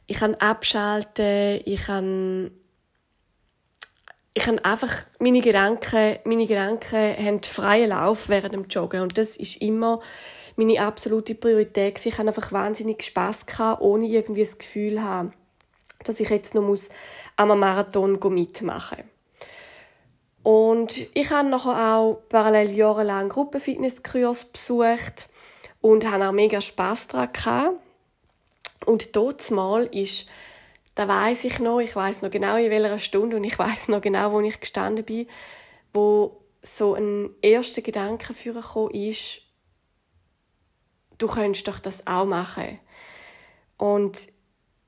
ich 0.08 0.18
kann 0.18 0.36
abschalten, 0.36 1.62
ich 1.66 1.86
kann 1.86 2.52
ich 4.36 4.46
kann 4.46 4.60
einfach 4.60 5.06
meine 5.20 5.42
Gedanken, 5.42 6.20
meine 6.24 6.46
Gedanken 6.46 7.18
haben 7.18 7.44
freien 7.44 7.90
Lauf 7.90 8.30
während 8.30 8.54
dem 8.54 8.68
Joggen 8.68 9.02
und 9.02 9.18
das 9.18 9.36
ist 9.36 9.62
immer 9.62 10.00
meine 10.56 10.82
absolute 10.82 11.36
Priorität. 11.36 12.06
Ich 12.06 12.18
habe 12.18 12.28
einfach 12.28 12.52
wahnsinnig 12.52 13.04
Spaß 13.04 13.46
gehabt, 13.46 13.82
ohne 13.82 14.08
irgendwie 14.08 14.44
das 14.44 14.58
Gefühl 14.58 14.96
zu 14.96 15.04
haben, 15.04 15.34
dass 16.04 16.20
ich 16.20 16.30
jetzt 16.30 16.56
noch 16.56 16.62
muss 16.62 16.90
am 17.36 17.58
Marathon 17.60 18.20
mitmachen 18.34 19.00
muss. 19.00 19.19
Und 20.50 20.98
ich 21.14 21.30
habe 21.30 21.48
nachher 21.48 21.94
auch 21.94 22.24
parallel 22.28 22.72
jahrelang 22.72 23.30
Gruppenfitnesskurs 23.30 24.46
besucht 24.46 25.30
und 25.80 26.10
habe 26.10 26.28
auch 26.28 26.32
mega 26.32 26.60
Spass 26.60 27.08
daran 27.08 27.32
gehabt. 27.32 27.78
Und 28.84 29.16
dort 29.16 29.52
mal 29.52 29.84
ist, 29.92 30.28
da 30.96 31.08
weiß 31.08 31.44
ich 31.44 31.60
noch, 31.60 31.82
ich 31.82 31.96
weiß 31.96 32.24
noch 32.24 32.32
genau 32.32 32.56
in 32.56 32.72
welcher 32.72 32.98
Stunde 32.98 33.38
und 33.38 33.44
ich 33.44 33.60
weiß 33.60 33.90
noch 33.90 34.02
genau, 34.02 34.32
wo 34.32 34.40
ich 34.40 34.60
gestanden 34.60 35.06
bin, 35.06 35.28
wo 35.94 36.42
so 36.64 36.96
ein 36.96 37.30
erster 37.44 37.84
Gedanke 37.84 38.34
für 38.34 38.60
ist, 38.92 39.44
du 41.20 41.28
könntest 41.28 41.68
doch 41.68 41.78
das 41.78 42.08
auch 42.08 42.26
machen. 42.26 42.80
Und 43.78 44.18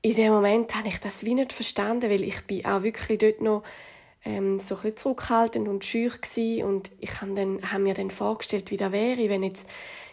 in 0.00 0.16
dem 0.16 0.32
Moment 0.32 0.74
habe 0.74 0.88
ich 0.88 0.98
das 0.98 1.24
wie 1.24 1.34
nicht 1.34 1.52
verstanden, 1.52 2.10
weil 2.10 2.24
ich 2.24 2.40
bin 2.48 2.66
auch 2.66 2.82
wirklich 2.82 3.20
dort 3.20 3.40
noch 3.40 3.62
ähm, 4.24 4.58
so 4.58 4.76
ein 4.82 4.96
zurückhaltend 4.96 5.68
und 5.68 5.84
schüch 5.84 6.20
gewesen. 6.20 6.64
und 6.64 6.90
ich 7.00 7.20
habe 7.20 7.34
dann, 7.34 7.60
hab 7.72 7.80
mir 7.80 7.94
dann 7.94 8.10
vorgestellt, 8.10 8.70
wie 8.70 8.76
das 8.76 8.92
wäre, 8.92 9.28
wenn 9.28 9.42
jetzt 9.42 9.66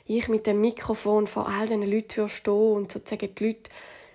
ich 0.05 0.27
mit 0.27 0.47
dem 0.47 0.59
Mikrofon 0.61 1.27
vor 1.27 1.47
all 1.47 1.67
diesen 1.67 1.83
Leuten 1.83 2.27
stehen 2.27 2.53
und 2.53 2.91
sozusagen 2.91 3.33
die 3.35 3.45
Leute 3.45 3.69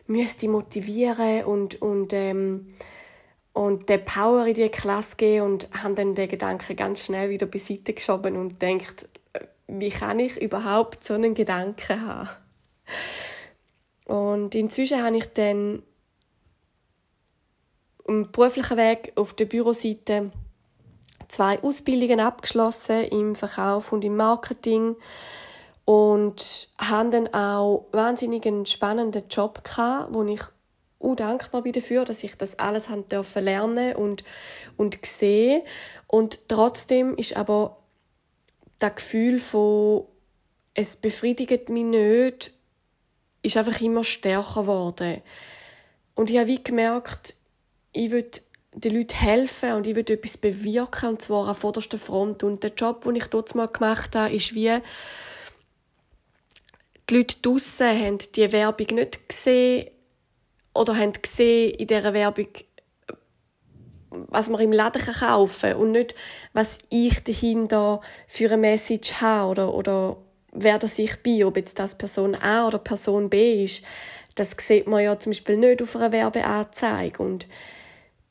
müsste 0.07 0.49
motivieren 0.49 1.45
und, 1.45 1.81
und, 1.81 2.13
ähm, 2.13 2.67
und 3.53 3.89
den 3.89 4.05
Power 4.05 4.47
in 4.47 4.55
die 4.55 4.69
Klasse 4.69 5.17
geben 5.17 5.47
und 5.47 5.69
habe 5.83 5.95
dann 5.95 6.17
den 6.17 6.29
Gedanken 6.29 6.75
ganz 6.75 7.05
schnell 7.05 7.31
wieder 7.31 7.47
beiseite 7.47 7.93
geschoben 7.93 8.37
und 8.37 8.61
denkt, 8.61 9.09
wie 9.69 9.91
kann 9.91 10.19
ich 10.19 10.37
überhaupt 10.37 11.05
so 11.05 11.15
einen 11.15 11.35
Gedanken 11.35 12.07
haben? 12.07 12.29
Und 14.05 14.55
inzwischen 14.55 15.03
habe 15.03 15.17
ich 15.17 15.27
dann 15.33 15.83
im 18.07 18.31
beruflichen 18.31 18.77
Weg 18.77 19.13
auf 19.17 19.35
der 19.35 19.47
Büroseite 19.47 20.31
zwei 21.29 21.61
Ausbildungen 21.63 22.21
abgeschlossen 22.21 23.05
im 23.05 23.35
Verkauf 23.35 23.93
und 23.93 24.05
im 24.05 24.17
Marketing 24.17 24.97
und 25.85 26.69
hatte 26.79 27.11
dann 27.11 27.35
auch 27.35 27.87
einen 27.93 28.67
spannenden 28.67 29.25
Job 29.29 29.65
gehabt, 29.65 30.15
wo 30.15 30.23
ich 30.25 30.43
auch 31.01 31.15
dankbar 31.15 31.63
bin 31.63 31.73
dafür, 31.73 32.05
dass 32.05 32.25
ich 32.25 32.37
das 32.37 32.59
alles 32.59 32.89
dürfen 33.11 33.45
lernen 33.45 33.95
und 33.97 34.25
und 34.77 34.99
sehen 35.05 35.63
und 36.07 36.49
trotzdem 36.49 37.17
ist 37.17 37.37
aber 37.37 37.79
das 38.79 38.97
Gefühl 38.97 39.39
von 39.39 40.07
es 40.75 40.97
befriedigt 40.97 41.69
mich 41.69 41.85
nicht, 41.85 42.53
ist 43.43 43.57
einfach 43.57 43.81
immer 43.81 44.03
stärker 44.03 44.63
geworden. 44.63 45.23
Und 46.17 46.31
ich 46.31 46.39
habe 46.39 46.49
wie 46.49 46.63
gemerkt, 46.63 47.35
ich 47.95 48.11
will 48.11 48.31
den 48.75 48.95
Leuten 48.95 49.17
helfen 49.17 49.73
und 49.73 49.87
ich 49.87 49.95
will 49.95 50.05
etwas 50.11 50.37
bewirken, 50.37 51.11
und 51.11 51.23
zwar 51.23 51.49
an 51.49 51.55
vorderster 51.55 51.99
Front. 51.99 52.43
Und 52.43 52.63
der 52.63 52.73
Job, 52.77 53.05
den 53.05 53.17
ich 53.17 53.27
dort 53.27 53.55
mal 53.55 53.69
gemacht 53.69 54.15
habe, 54.17 54.35
ist 54.35 54.55
wie, 54.55 54.81
die 57.09 57.17
Leute 57.17 57.37
draussen 57.41 57.87
haben 57.87 58.19
die 58.35 58.53
Werbung 58.53 58.87
nicht 58.95 59.29
gesehen 59.29 59.91
oder 60.75 60.97
haben 60.97 61.13
gesehen 61.13 61.75
in 61.75 61.87
dieser 61.87 62.15
Werbung, 62.15 62.49
was 64.11 64.49
man 64.49 64.61
im 64.61 64.73
Laden 64.73 65.03
kaufen 65.03 65.71
kann 65.71 65.77
und 65.81 65.93
nicht, 65.93 66.15
was 66.53 66.79
ich 66.89 67.23
dahinter 67.23 68.01
für 68.27 68.47
eine 68.47 68.57
Message 68.57 69.21
habe 69.21 69.51
oder, 69.51 69.75
oder 69.75 70.17
wer 70.53 70.79
das 70.79 70.99
ich 70.99 71.23
bin, 71.23 71.45
ob 71.45 71.57
jetzt 71.57 71.79
das 71.79 71.97
Person 71.97 72.35
A 72.35 72.67
oder 72.67 72.79
Person 72.79 73.29
B 73.29 73.65
ist. 73.65 73.83
Das 74.35 74.57
sieht 74.59 74.87
man 74.87 75.03
ja 75.03 75.19
zum 75.19 75.31
Beispiel 75.31 75.57
nicht 75.57 75.83
auf 75.83 75.95
einer 75.95 76.11
Werbeanzeige 76.11 77.23
und 77.23 77.47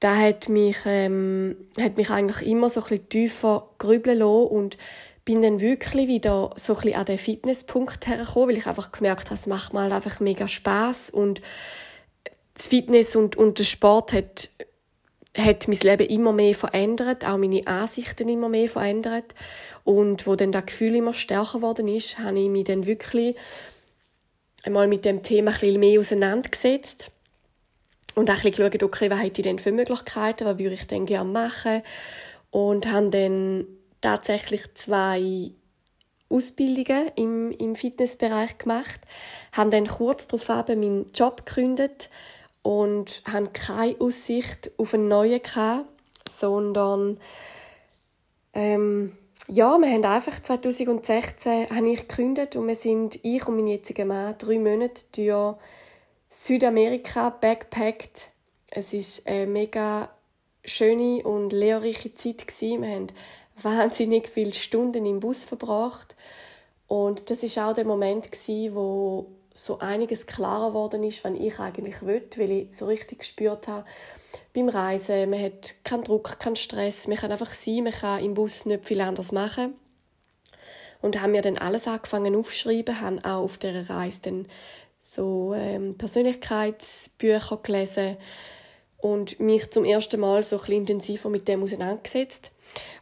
da 0.04 0.18
hat 0.18 0.50
mich, 0.50 0.76
ähm, 0.86 1.56
hat 1.80 1.96
mich 1.96 2.10
eigentlich 2.10 2.46
immer 2.46 2.70
so 2.70 2.84
ein 2.84 3.08
tiefer 3.08 3.70
grübeln 3.78 4.20
lassen 4.20 4.48
und 4.48 4.78
bin 5.24 5.42
dann 5.42 5.62
wirklich 5.62 6.10
wieder 6.10 6.50
so 6.58 6.76
ein 6.76 6.94
an 6.94 7.06
den 7.06 7.18
Fitnesspunkt 7.18 8.06
hergekommen, 8.08 8.50
weil 8.50 8.58
ich 8.58 8.68
einfach 8.68 8.92
gemerkt 8.92 9.28
habe, 9.28 9.36
es 9.36 9.48
macht 9.48 9.72
mal 9.72 9.84
halt 9.84 9.94
einfach 9.94 10.20
mega 10.20 10.50
Spaß 10.50 11.10
und 11.10 11.42
das 12.54 12.68
Fitness 12.68 13.16
und, 13.16 13.38
und 13.38 13.60
der 13.60 13.64
Sport 13.64 14.12
hat, 14.12 14.50
hat 15.38 15.70
mein 15.70 15.80
Leben 15.80 16.08
immer 16.08 16.34
mehr 16.34 16.54
verändert, 16.54 17.26
auch 17.26 17.38
meine 17.38 17.66
Ansichten 17.66 18.28
immer 18.28 18.50
mehr 18.50 18.68
verändert 18.68 19.34
und 19.86 20.28
wo 20.28 20.36
dann 20.36 20.52
das 20.52 20.66
Gefühl 20.66 20.96
immer 20.96 21.14
stärker 21.14 21.60
geworden 21.60 21.88
ist, 21.88 22.20
habe 22.20 22.38
ich 22.38 22.50
mich 22.50 22.66
dann 22.66 22.86
wirklich 22.86 23.38
einmal 24.64 24.90
mit 24.90 25.06
dem 25.06 25.24
Thema 25.24 25.52
ein 25.52 25.60
bisschen 25.60 25.80
mehr 25.80 26.00
auseinandergesetzt 26.02 27.13
und 28.16 28.30
auch 28.30 28.36
ein 28.36 28.42
bisschen 28.44 28.70
geschaut, 28.70 28.84
okay, 28.84 29.10
was 29.10 29.20
hätte 29.22 29.42
ich 29.42 29.44
denn 29.44 29.60
für 29.60 29.72
Möglichkeiten, 29.72 30.46
was 30.46 30.60
würde 30.60 30.76
ich 30.76 30.88
denn 30.88 31.06
gerne 31.06 31.30
machen? 31.30 31.82
Und 32.52 32.92
habe 32.92 33.10
dann 33.10 33.66
tatsächlich 34.02 34.74
zwei 34.76 35.52
Ausbildungen 36.30 37.12
im, 37.16 37.52
im 37.52 37.76
Fitnessbereich 37.76 38.58
gemacht, 38.58 39.02
habe 39.52 39.70
dann 39.70 39.88
kurz 39.88 40.28
darauf 40.28 40.50
eben 40.70 40.80
meinen 40.80 41.12
Job 41.14 41.46
gekündigt 41.46 42.10
und 42.64 43.22
habe 43.32 43.50
keine 43.54 44.00
Aussicht 44.00 44.72
auf 44.78 44.94
einen 44.94 45.08
neuen 45.08 45.42
gehabt, 45.42 45.88
sondern 46.28 47.20
ähm, 48.54 49.16
ja, 49.48 49.78
wir 49.78 49.92
haben 49.92 50.06
einfach 50.06 50.42
2016 50.42 51.68
habe 51.70 51.92
ich 51.92 52.08
gekündigt 52.08 52.56
und 52.56 52.68
wir 52.68 52.76
sind, 52.76 53.20
ich 53.24 53.46
und 53.48 53.58
mein 53.58 53.68
jetziger 53.68 54.06
Mann, 54.06 54.36
drei 54.38 54.58
Monate 54.58 55.04
durch 55.16 55.58
Südamerika 56.36 57.30
backpackt. 57.30 58.32
Es 58.72 58.92
ist 58.92 59.28
eine 59.28 59.46
mega 59.46 60.10
schöne 60.66 61.22
und 61.22 61.54
lehrreiche 61.54 62.16
Zeit. 62.16 62.48
Wir 62.60 62.90
haben 62.90 63.08
wahnsinnig 63.62 64.30
viele 64.30 64.52
Stunden 64.52 65.06
im 65.06 65.20
Bus 65.20 65.44
verbracht 65.44 66.16
und 66.88 67.30
das 67.30 67.44
ist 67.44 67.60
auch 67.60 67.76
der 67.76 67.86
Moment 67.86 68.32
wo 68.72 69.28
so 69.54 69.78
einiges 69.78 70.26
klarer 70.26 70.70
geworden 70.70 71.04
ist, 71.04 71.24
was 71.24 71.34
ich 71.38 71.60
eigentlich 71.60 72.02
will, 72.02 72.28
weil 72.38 72.52
ich 72.52 72.76
so 72.76 72.88
richtig 72.88 73.20
gespürt 73.20 73.68
habe, 73.68 73.86
beim 74.56 74.70
Reisen, 74.70 75.30
man 75.30 75.40
hat 75.40 75.76
keinen 75.84 76.04
Druck, 76.04 76.40
keinen 76.40 76.56
Stress, 76.56 77.08
man 77.08 77.18
kann 77.18 77.32
einfach 77.32 77.54
sein, 77.54 77.84
man 77.84 77.94
kann 77.94 78.24
im 78.24 78.34
Bus 78.34 78.66
nicht 78.66 78.86
viel 78.86 79.02
anders 79.02 79.32
machen. 79.34 79.76
Und 81.00 81.22
haben 81.22 81.34
mir 81.34 81.42
dann 81.42 81.58
alles 81.58 81.86
angefangen 81.86 82.36
aufzuschreiben, 82.36 83.02
haben 83.02 83.24
auch 83.24 83.44
auf 83.44 83.58
dieser 83.60 83.88
Reise 83.88 84.22
dann 84.24 84.48
so 85.14 85.54
ähm, 85.56 85.98
Persönlichkeitsbücher 85.98 87.58
gelesen 87.62 88.18
und 88.98 89.40
mich 89.40 89.70
zum 89.70 89.86
ersten 89.86 90.20
Mal 90.20 90.44
so 90.44 90.60
ein 90.60 90.72
intensiver 90.72 91.30
mit 91.30 91.48
dem 91.48 91.64
auseinandergesetzt. 91.64 92.52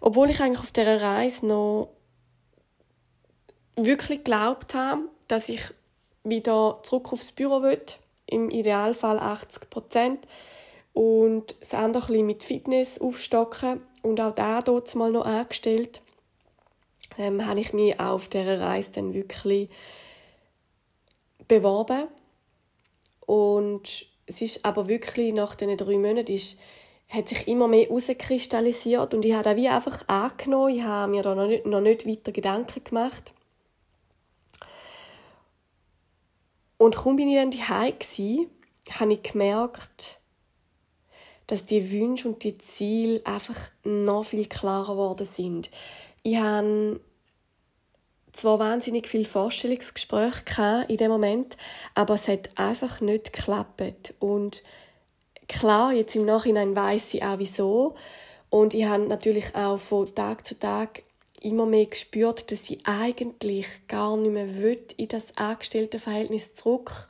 Obwohl 0.02 0.30
ich 0.30 0.42
eigentlich 0.42 0.60
auf 0.60 0.72
dieser 0.72 1.02
Reise 1.02 1.46
noch 1.46 1.90
wirklich 3.76 4.24
geglaubt 4.24 4.74
habe, 4.74 5.04
dass 5.28 5.48
ich 5.48 5.62
wieder 6.24 6.80
zurück 6.84 7.14
aufs 7.14 7.32
Büro 7.32 7.62
will, 7.62 7.82
im 8.26 8.50
Idealfall 8.50 9.20
80 9.20 9.70
Prozent 9.70 10.28
und 10.94 11.56
das 11.60 11.74
andere 11.74 12.14
ein 12.14 12.26
mit 12.26 12.44
Fitness 12.44 13.00
aufstocken 13.00 13.82
und 14.02 14.20
auch 14.20 14.34
da 14.34 14.62
dort 14.62 14.94
mal 14.96 15.12
noch 15.12 15.26
angestellt, 15.26 16.02
ähm, 17.18 17.46
habe 17.46 17.60
ich 17.60 17.74
mich 17.74 18.00
auf 18.00 18.28
dieser 18.28 18.60
Reise 18.60 18.92
dann 18.94 19.14
wirklich 19.14 19.70
beworben 21.52 22.08
und 23.26 24.08
es 24.26 24.42
ist 24.42 24.64
aber 24.64 24.88
wirklich 24.88 25.34
nach 25.34 25.56
diesen 25.56 25.76
drei 25.76 25.98
Monaten 25.98 26.32
ist, 26.32 26.58
hat 27.10 27.28
sich 27.28 27.46
immer 27.46 27.68
mehr 27.68 27.88
herauskristallisiert 27.88 29.14
und 29.14 29.26
ich 29.26 29.34
habe 29.34 29.44
das 29.44 29.58
wie 29.58 29.68
einfach 29.68 30.08
angenommen, 30.08 30.74
ich 30.74 30.82
habe 30.82 31.12
mir 31.12 31.24
da 31.24 31.36
noch 31.36 31.48
nicht, 31.48 31.66
noch 31.66 31.82
nicht 31.82 32.08
weiter 32.08 32.32
Gedanken 32.32 32.82
gemacht. 32.86 33.34
Und 36.78 36.96
kaum 36.96 37.18
bin 37.18 37.28
ich 37.28 37.36
dann 37.36 37.52
daheim 37.52 38.00
gsi, 38.00 38.48
habe 38.98 39.14
ich 39.14 39.22
gemerkt, 39.22 40.22
dass 41.48 41.66
die 41.66 41.92
Wünsche 41.92 42.30
und 42.30 42.44
die 42.44 42.58
Ziele 42.58 43.22
einfach 43.26 43.60
noch 43.84 44.24
viel 44.24 44.48
klarer 44.48 44.94
geworden 44.94 45.26
sind. 45.26 45.70
Ich 46.24 46.38
habe 46.38 47.02
zwar 48.32 48.60
wahnsinnig 48.60 49.08
viele 49.08 49.26
Vorstellungsgespräche 49.26 50.86
in 50.88 50.98
dem 50.98 51.12
Moment, 51.12 51.58
aber 51.96 52.16
es 52.16 52.28
hat 52.28 52.50
einfach 52.56 53.02
nicht 53.02 53.34
geklappt. 53.34 54.14
Und 54.20 54.64
klar, 55.48 55.94
jetzt 55.94 56.16
im 56.16 56.26
Nachhinein 56.26 56.76
weiß 56.76 57.14
ich 57.14 57.24
auch 57.24 57.40
wieso. 57.40 57.96
Und 58.50 58.74
ich 58.74 58.86
habe 58.86 59.04
natürlich 59.04 59.56
auch 59.56 59.78
von 59.78 60.14
Tag 60.14 60.46
zu 60.46 60.60
Tag 60.60 61.04
immer 61.42 61.66
mehr 61.66 61.86
gespürt, 61.86 62.52
dass 62.52 62.70
ich 62.70 62.86
eigentlich 62.86 63.66
gar 63.88 64.16
nicht 64.18 64.32
mehr 64.32 64.58
will, 64.58 64.82
in 64.98 65.08
das 65.08 65.36
Angestelltenverhältnis 65.38 66.54
zurück 66.54 67.08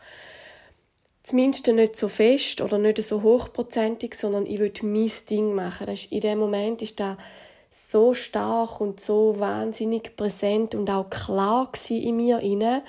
zumindest 1.24 1.68
nicht 1.68 1.96
so 1.96 2.08
fest 2.08 2.62
oder 2.62 2.78
nicht 2.78 3.02
so 3.02 3.22
hochprozentig, 3.22 4.16
sondern 4.16 4.46
ich 4.46 4.60
will 4.60 4.74
mein 4.84 5.12
Ding 5.30 5.54
machen. 5.54 5.88
Das 5.88 6.02
ist, 6.02 6.12
in 6.12 6.22
dem 6.22 6.40
Moment 6.40 6.82
ist 6.82 7.00
da 7.00 7.18
so 7.72 8.14
stark 8.14 8.82
und 8.82 9.00
so 9.00 9.40
wahnsinnig 9.40 10.18
präsent 10.18 10.76
und 10.76 10.90
auch 10.90 11.10
klar 11.10 11.72
in 11.90 12.18
mir 12.18 12.40
inne 12.40 12.84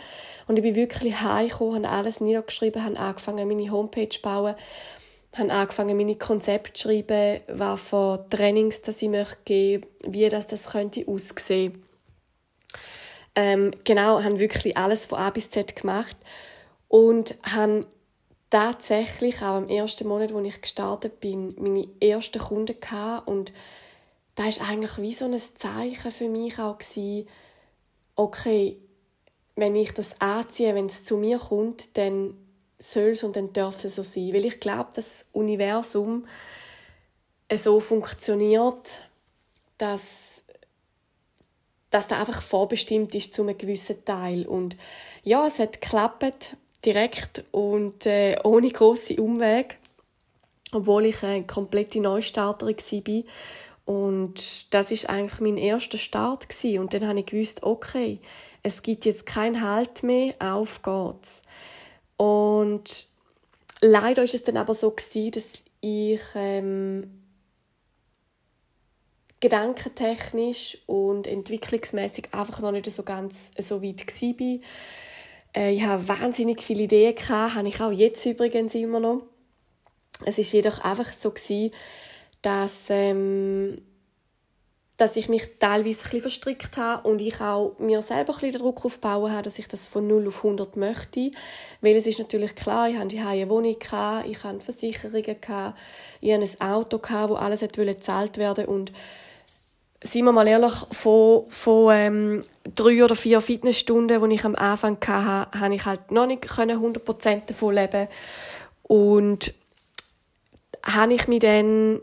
und 0.48 0.56
ich 0.56 0.62
bin 0.62 0.74
wirklich 0.74 1.20
heimgekommen, 1.20 1.86
habe 1.86 1.96
alles 1.96 2.20
niedergeschrieben, 2.20 2.84
habe 2.84 2.98
angefangen 2.98 3.46
meine 3.46 3.70
Homepage 3.70 4.08
zu 4.08 4.20
bauen, 4.20 4.56
habe 5.36 5.52
angefangen 5.52 5.96
meine 5.96 6.16
Konzepte 6.16 6.72
zu 6.72 6.88
schreiben, 6.88 7.40
was 7.46 7.80
für 7.80 8.26
Trainings 8.28 8.82
das 8.82 9.00
ich 9.02 9.08
möchte 9.08 9.38
geben, 9.44 9.86
wie 10.04 10.28
das 10.28 10.48
das 10.48 10.72
könnte 10.72 11.06
aussehen. 11.06 11.84
Ähm, 13.36 13.70
genau, 13.84 14.22
habe 14.22 14.40
wirklich 14.40 14.76
alles 14.76 15.06
von 15.06 15.18
A 15.18 15.30
bis 15.30 15.48
Z 15.48 15.76
gemacht 15.76 16.16
und 16.88 17.36
habe 17.44 17.86
tatsächlich 18.50 19.40
auch 19.42 19.58
im 19.58 19.68
ersten 19.68 20.08
Monat, 20.08 20.34
wo 20.34 20.40
ich 20.40 20.60
gestartet 20.60 21.20
bin, 21.20 21.54
meine 21.56 21.86
ersten 22.00 22.40
Kunden 22.40 22.78
gehabt 22.78 23.28
und 23.28 23.52
da 24.34 24.48
ist 24.48 24.60
eigentlich 24.62 24.98
wie 24.98 25.12
so 25.12 25.26
ein 25.26 25.38
Zeichen 25.38 26.12
für 26.12 26.28
mich 26.28 26.58
auch 26.58 26.78
gewesen, 26.78 27.28
okay, 28.16 28.78
wenn 29.56 29.76
ich 29.76 29.92
das 29.92 30.20
anziehe, 30.20 30.74
wenn 30.74 30.86
es 30.86 31.04
zu 31.04 31.16
mir 31.16 31.38
kommt, 31.38 31.96
dann 31.96 32.34
soll 32.78 33.10
es 33.10 33.22
und 33.22 33.36
dann 33.36 33.52
darf 33.52 33.84
es 33.84 33.96
so 33.96 34.02
sein. 34.02 34.32
Weil 34.32 34.46
ich 34.46 34.60
glaube, 34.60 34.90
das 34.94 35.26
Universum 35.32 36.26
so 37.54 37.80
funktioniert, 37.80 39.02
dass, 39.78 40.42
dass 41.90 42.08
das 42.08 42.18
einfach 42.18 42.42
vorbestimmt 42.42 43.14
ist 43.14 43.34
zu 43.34 43.42
einem 43.42 43.58
gewissen 43.58 44.04
Teil. 44.04 44.46
Und 44.46 44.76
ja, 45.22 45.46
es 45.46 45.58
hat 45.58 45.80
geklappt 45.80 46.56
direkt 46.84 47.44
und 47.52 48.06
äh, 48.06 48.36
ohne 48.42 48.70
große 48.70 49.16
Umweg, 49.16 49.78
obwohl 50.72 51.06
ich 51.06 51.22
eine 51.22 51.46
komplette 51.46 52.00
Neustarterin 52.00 52.76
war. 52.76 53.22
Und 53.84 54.72
das 54.72 54.90
ist 54.90 55.08
eigentlich 55.08 55.40
mein 55.40 55.56
erster 55.56 55.98
Start 55.98 56.48
gewesen. 56.48 56.78
und 56.78 56.94
dann 56.94 57.06
habe 57.06 57.20
ich 57.20 57.26
gewusst, 57.26 57.62
okay, 57.62 58.20
es 58.62 58.82
gibt 58.82 59.04
jetzt 59.04 59.26
keinen 59.26 59.60
Halt 59.60 60.02
mehr, 60.02 60.34
auf 60.38 60.82
geht's. 60.82 61.42
Und 62.16 63.06
leider 63.80 64.22
ist 64.22 64.34
es 64.34 64.44
dann 64.44 64.56
aber 64.56 64.74
so 64.74 64.90
gewesen, 64.92 65.32
dass 65.32 65.48
ich 65.80 66.20
ähm, 66.36 67.22
gedankentechnisch 69.40 70.78
und 70.86 71.26
entwicklungsmäßig 71.26 72.32
einfach 72.32 72.60
noch 72.60 72.70
nicht 72.70 72.88
so 72.90 73.02
ganz 73.02 73.50
so 73.58 73.82
weit 73.82 74.06
war. 74.06 74.58
Äh, 75.56 75.74
ich 75.74 75.82
habe 75.82 76.08
wahnsinnig 76.08 76.62
viele 76.62 76.84
Ideen 76.84 77.16
gehabt, 77.16 77.56
habe 77.56 77.68
ich 77.68 77.80
auch 77.80 77.90
jetzt 77.90 78.24
übrigens 78.24 78.74
immer 78.74 79.00
noch. 79.00 79.22
Es 80.24 80.38
ist 80.38 80.52
jedoch 80.52 80.78
einfach 80.84 81.12
so 81.12 81.32
gewesen, 81.32 81.72
dass 82.42 82.84
ähm, 82.88 83.78
dass 85.02 85.16
ich 85.16 85.28
mich 85.28 85.58
teilweise 85.58 86.04
ein 86.12 86.20
verstrickt 86.20 86.76
habe 86.76 87.08
und 87.08 87.20
ich 87.20 87.40
auch 87.40 87.74
mir 87.78 88.02
selber 88.02 88.34
ein 88.34 88.40
bisschen 88.40 88.60
Druck 88.60 88.84
aufbauen 88.84 89.32
habe, 89.32 89.42
dass 89.42 89.58
ich 89.58 89.66
das 89.66 89.88
von 89.88 90.06
0 90.06 90.28
auf 90.28 90.44
100 90.44 90.76
möchte. 90.76 91.32
Weil 91.80 91.96
es 91.96 92.06
ist 92.06 92.20
natürlich 92.20 92.54
klar, 92.54 92.88
ich 92.88 92.96
hatte 92.96 93.18
eine 93.18 93.48
Wohnung, 93.48 93.76
ich 93.76 93.92
hatte 94.44 94.60
Versicherungen, 94.60 95.24
ich 95.24 95.28
hatte 95.28 95.74
ein 96.20 96.60
Auto, 96.60 97.00
wo 97.28 97.34
alles 97.34 97.60
gezahlt 97.60 98.38
werden 98.38 98.66
und 98.66 98.92
seien 100.04 100.24
wir 100.24 100.32
mal 100.32 100.46
ehrlich, 100.46 100.74
von, 100.92 101.46
von 101.48 101.94
ähm, 101.94 102.42
drei 102.74 103.02
oder 103.02 103.16
vier 103.16 103.40
Fitnessstunden, 103.40 104.28
die 104.28 104.34
ich 104.34 104.44
am 104.44 104.54
Anfang 104.54 104.98
hatte, 105.04 105.58
habe 105.58 105.74
ich 105.74 105.84
halt 105.84 106.10
noch 106.10 106.26
nicht 106.26 106.44
100% 106.44 107.46
davon 107.46 107.74
leben 107.74 108.08
Und 108.82 109.54
habe 110.84 111.14
ich 111.14 111.28
mich 111.28 111.40
dann 111.40 112.00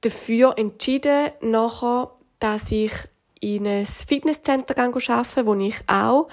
dafür 0.00 0.54
entschieden, 0.56 1.30
nachher, 1.40 2.10
dass 2.38 2.70
ich 2.70 2.92
in 3.40 3.66
ein 3.66 3.86
Fitnesscenter 3.86 4.78
arbeite, 4.78 5.46
wo 5.46 5.54
ich 5.54 5.76
auch 5.86 6.28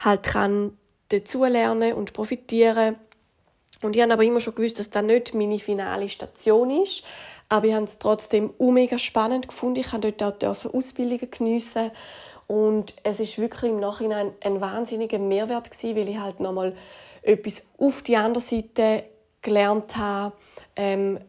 halt 0.00 0.22
kann 0.24 0.76
dazulernen 1.08 1.94
und 1.94 2.12
profitieren 2.12 2.96
und 3.82 3.96
ich 3.96 4.02
habe 4.02 4.12
aber 4.12 4.24
immer 4.24 4.40
schon 4.40 4.54
gewusst, 4.54 4.78
dass 4.78 4.90
das 4.90 5.02
nicht 5.02 5.34
meine 5.34 5.58
finale 5.58 6.08
Station 6.08 6.82
ist. 6.82 7.02
Aber 7.48 7.66
ich 7.66 7.74
habe 7.74 7.84
es 7.84 7.98
trotzdem 7.98 8.52
mega 8.58 8.98
spannend 8.98 9.48
gefunden. 9.48 9.80
Ich 9.80 9.90
durfte 9.90 10.12
dort 10.12 10.44
auch 10.44 10.74
Ausbildungen 10.74 11.30
geniessen. 11.30 11.90
Und 12.46 12.94
es 13.04 13.20
ist 13.20 13.38
wirklich 13.38 13.70
im 13.70 13.80
Nachhinein 13.80 14.32
ein 14.40 14.60
wahnsinniger 14.60 15.18
Mehrwert 15.18 15.70
gewesen, 15.70 15.96
weil 15.96 16.08
ich 16.08 16.18
halt 16.18 16.40
nochmal 16.40 16.74
etwas 17.22 17.62
auf 17.78 18.02
die 18.02 18.16
andere 18.16 18.42
Seite 18.42 19.04
gelernt 19.40 19.96
habe. 19.96 20.34
Ähm, 20.76 21.20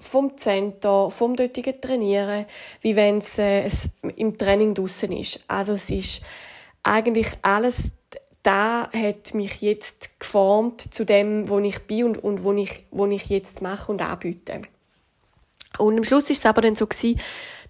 vom 0.00 0.36
Center, 0.36 1.10
vom 1.10 1.36
dortigen 1.36 1.80
Trainieren, 1.80 2.46
wie 2.80 2.96
wenn 2.96 3.18
es, 3.18 3.38
äh, 3.38 3.62
es 3.62 3.90
im 4.16 4.36
Training 4.36 4.74
draußen 4.74 5.12
ist. 5.12 5.44
Also 5.46 5.74
es 5.74 5.90
ist 5.90 6.22
eigentlich 6.82 7.28
alles 7.42 7.92
da 8.42 8.90
hat 8.92 9.34
mich 9.34 9.60
jetzt 9.60 10.18
geformt 10.18 10.80
zu 10.80 11.04
dem, 11.04 11.48
wo 11.48 11.58
ich 11.58 11.80
bin 11.80 12.04
und, 12.04 12.24
und 12.24 12.44
wo, 12.44 12.52
ich, 12.52 12.86
wo 12.90 13.06
ich 13.06 13.26
jetzt 13.26 13.60
mache 13.60 13.92
und 13.92 14.00
anbiete. 14.00 14.62
Und 15.78 15.98
am 15.98 16.04
Schluss 16.04 16.30
ist 16.30 16.38
es 16.38 16.46
aber 16.46 16.62
dann 16.62 16.74
so 16.74 16.86
gewesen, 16.86 17.20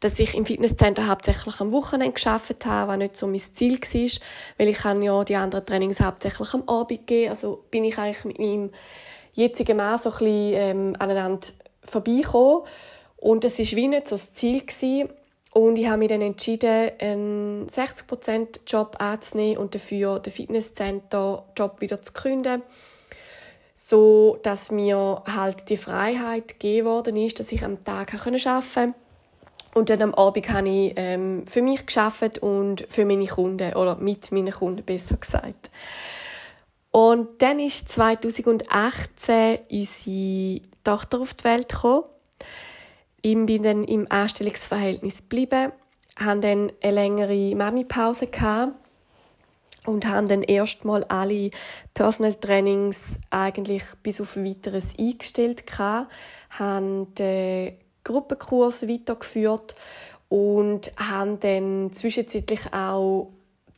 dass 0.01 0.19
ich 0.19 0.35
im 0.35 0.47
Fitnesscenter 0.47 1.09
hauptsächlich 1.09 1.61
am 1.61 1.73
Wochenende 1.73 2.13
geschafft 2.13 2.65
habe, 2.65 2.91
was 2.91 2.99
nicht 2.99 3.17
so 3.17 3.27
mein 3.27 3.41
Ziel 3.41 3.79
war, 3.79 4.21
weil 4.57 4.69
ich 4.69 5.05
ja 5.05 5.25
die 5.25 5.37
anderen 5.37 5.67
Trainings 5.67 6.01
hauptsächlich 6.01 6.55
am 6.55 6.67
Abend 6.69 7.07
gehen. 7.07 7.31
Also 7.31 7.65
bin 7.71 7.85
ich 7.85 7.99
eigentlich 7.99 8.25
mit 8.25 8.39
meinem 8.39 8.71
jetzigen 9.35 9.77
Mann 9.77 9.99
so 9.99 10.11
ein 10.11 10.19
bisschen 10.19 10.53
ähm, 10.55 10.97
aneinander 10.99 11.47
vorbeikommen. 11.85 12.65
Und 13.17 13.45
es 13.45 13.59
war 13.59 13.67
wie 13.77 13.89
nicht 13.89 14.09
so 14.09 14.17
das 14.17 14.33
Ziel. 14.33 14.61
Gewesen. 14.61 15.11
Und 15.53 15.79
ich 15.79 15.89
habe 15.89 15.99
mich 15.99 16.09
dann 16.09 16.23
entschieden, 16.23 16.93
einen 17.01 17.67
60% 17.67 18.61
Job 18.67 18.97
anzunehmen 19.01 19.59
und 19.59 19.75
dafür 19.75 20.21
den 20.21 20.33
Fitnesscenter-Job 20.33 21.81
wieder 21.81 22.01
zu 22.01 22.13
gründen. 22.13 22.63
So, 23.75 24.39
dass 24.43 24.71
mir 24.71 25.23
halt 25.27 25.69
die 25.69 25.77
Freiheit 25.77 26.61
gegeben 26.61 26.87
worden 26.87 27.17
ist, 27.17 27.41
dass 27.41 27.51
ich 27.51 27.65
am 27.65 27.83
Tag 27.83 28.15
arbeiten 28.15 28.43
konnte. 28.45 28.95
Und 29.75 29.89
dann 29.91 30.03
am 30.03 30.15
Abend 30.15 30.51
habe 30.51 30.69
ich 30.69 30.93
ähm, 30.97 31.47
für 31.47 31.63
mich 31.63 31.87
geschafft 31.87 32.39
und 32.39 32.87
für 32.89 33.05
meine 33.05 33.27
Kunden, 33.27 33.75
oder 33.75 33.97
mit 33.97 34.31
meinen 34.33 34.53
Kunden 34.53 34.85
besser 34.85 35.17
gesagt. 35.17 35.71
Und 36.91 37.41
dann 37.41 37.61
ist 37.61 37.89
2018 37.89 39.59
unsere 39.71 40.61
Tochter 40.83 41.21
auf 41.21 41.35
die 41.35 41.45
Welt 41.45 41.69
gekommen. 41.69 42.05
Ich 43.23 43.35
bin 43.35 43.63
dann 43.63 43.85
im 43.85 44.07
Anstellungsverhältnis 44.11 45.19
geblieben, 45.19 45.73
hatte 46.17 46.41
dann 46.41 46.73
eine 46.83 46.95
längere 46.95 47.55
Mami-Pause 47.55 48.29
und 49.87 50.07
habe 50.07 50.27
dann 50.27 50.43
erstmal 50.43 51.05
alle 51.05 51.51
Personal 51.95 52.35
Trainings 52.35 53.17
eigentlich 53.31 53.85
bis 54.03 54.21
auf 54.21 54.37
Weiteres 54.37 54.95
eingestellt 54.99 55.67
gehabt, 55.67 56.13
habe 56.51 57.07
den 57.19 57.77
Gruppenkurs 58.05 58.89
weitergeführt 58.89 59.75
und 60.29 60.93
habe 60.97 61.37
dann 61.41 61.93
zwischenzeitlich 61.93 62.73
auch 62.73 63.31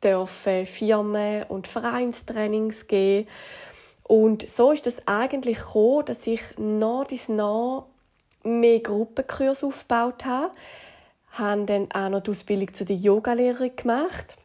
dürfen 0.02 0.66
Firmen 0.66 1.44
und 1.44 1.66
Vereinstrainings 1.66 2.86
geben 2.86 3.28
und 4.12 4.46
so 4.46 4.72
ist 4.72 4.86
es 4.86 5.08
eigentlich 5.08 5.58
gekommen, 5.58 6.04
dass 6.04 6.26
ich 6.26 6.42
nach 6.58 7.06
dies 7.06 7.30
nach 7.30 7.84
mehr 8.42 8.80
Gruppenkurse 8.80 9.64
aufgebaut 9.64 10.26
habe. 10.26 10.52
Habe 11.30 11.64
dann 11.64 11.90
auch 11.92 12.10
noch 12.10 12.20
die 12.22 12.30
Ausbildung 12.30 12.74
zu 12.74 12.84
der 12.84 12.96
Yogalehrerin 12.96 13.74
gemacht. 13.74 14.36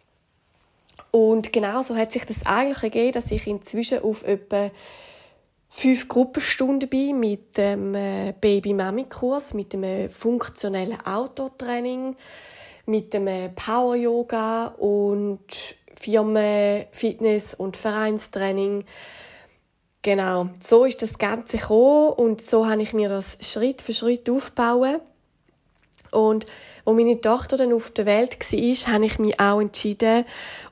Und 1.12 1.52
genau 1.52 1.82
so 1.82 1.98
hat 1.98 2.14
sich 2.14 2.26
das 2.26 2.46
eigentlich 2.46 2.82
ergeben, 2.84 3.12
dass 3.12 3.30
ich 3.30 3.46
inzwischen 3.46 4.04
auf 4.04 4.24
etwa 4.24 4.72
fünf 5.70 6.08
Gruppenstunden 6.08 6.88
bin 6.88 7.20
mit 7.20 7.58
dem 7.58 7.94
äh, 7.94 8.34
Baby-Mami-Kurs, 8.40 9.54
mit 9.54 9.74
dem 9.74 10.10
funktionellen 10.10 11.06
Outdoor-Training, 11.06 12.16
mit 12.88 13.14
dem 13.14 13.28
äh, 13.28 13.50
Power-Yoga 13.50 14.68
und 14.80 15.40
Firmen-, 15.96 16.86
Fitness- 16.92 17.54
und 17.54 17.78
Vereinstraining. 17.78 18.84
Genau, 20.02 20.50
so 20.64 20.86
ist 20.86 21.02
das 21.02 21.18
Ganze 21.18 21.58
gekommen 21.58 22.14
und 22.14 22.42
so 22.42 22.68
habe 22.68 22.82
ich 22.82 22.94
mir 22.94 23.10
das 23.10 23.38
Schritt 23.42 23.82
für 23.82 23.94
Schritt 23.94 24.30
aufgebaut. 24.30 25.02
Und 26.12 26.46
als 26.86 26.96
meine 26.96 27.20
Tochter 27.20 27.58
dann 27.58 27.74
auf 27.74 27.92
der 27.92 28.06
Welt 28.06 28.40
war, 28.40 28.94
habe 28.94 29.06
ich 29.06 29.20
mich 29.20 29.40
auch 29.40 29.60
entschieden 29.60 30.24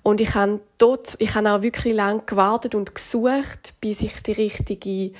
und 0.03 0.21
ich 0.21 0.33
habe, 0.35 0.61
dort, 0.77 1.15
ich 1.19 1.35
habe 1.35 1.51
auch 1.51 1.61
wirklich 1.61 1.93
lange 1.93 2.21
gewartet 2.25 2.75
und 2.75 2.95
gesucht, 2.95 3.73
bis 3.81 4.01
ich 4.01 4.23
die 4.23 4.31
richtige 4.31 5.11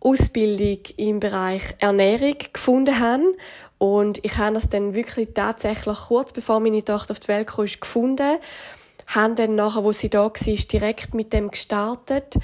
Ausbildung 0.00 0.78
im 0.96 1.20
Bereich 1.20 1.62
Ernährung 1.78 2.36
gefunden 2.52 2.98
habe. 3.00 3.36
Und 3.78 4.24
ich 4.24 4.36
habe 4.38 4.54
das 4.54 4.68
dann 4.68 4.94
wirklich 4.94 5.30
tatsächlich 5.34 5.98
kurz 6.08 6.32
bevor 6.32 6.60
meine 6.60 6.84
Tochter 6.84 7.12
auf 7.12 7.20
die 7.20 7.28
Welt 7.28 7.48
kam, 7.48 7.66
gefunden. 7.66 8.38
Habe 9.06 9.34
dann 9.34 9.54
nachher, 9.54 9.84
wo 9.84 9.92
sie 9.92 10.10
da 10.10 10.24
war, 10.24 10.32
direkt 10.34 11.14
mit 11.14 11.32
dem 11.32 11.50
gestartet 11.50 12.38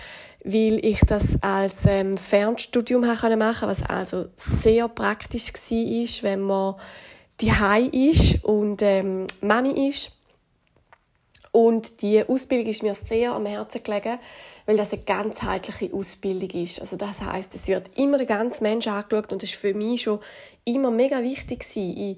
weil 0.44 0.84
ich 0.84 1.00
das 1.00 1.42
als 1.42 1.80
ähm, 1.86 2.18
Fernstudium 2.18 3.00
machen 3.00 3.40
konnte, 3.40 3.66
was 3.66 3.82
also 3.82 4.26
sehr 4.36 4.88
praktisch 4.88 5.52
war, 5.54 6.22
wenn 6.22 6.40
man 6.42 6.74
die 7.40 7.50
ist 7.92 8.44
und 8.44 8.82
ähm, 8.82 9.26
Mami 9.40 9.88
ist. 9.88 10.12
Und 11.50 12.02
die 12.02 12.22
Ausbildung 12.28 12.66
ist 12.66 12.82
mir 12.82 12.94
sehr 12.94 13.32
am 13.32 13.46
Herzen 13.46 13.82
gelegen, 13.82 14.18
weil 14.66 14.76
das 14.76 14.92
eine 14.92 15.02
ganzheitliche 15.02 15.94
Ausbildung 15.94 16.50
ist. 16.50 16.80
Also 16.80 16.96
das 16.96 17.22
heißt, 17.22 17.54
es 17.54 17.68
wird 17.68 17.90
immer 17.96 18.18
der 18.18 18.26
ganze 18.26 18.62
Mensch 18.62 18.86
angeschaut 18.86 19.32
und 19.32 19.42
das 19.42 19.50
ist 19.50 19.58
für 19.58 19.74
mich 19.74 20.02
schon 20.02 20.20
immer 20.64 20.90
mega 20.90 21.22
wichtig 21.22 21.66
Ich 21.74 22.16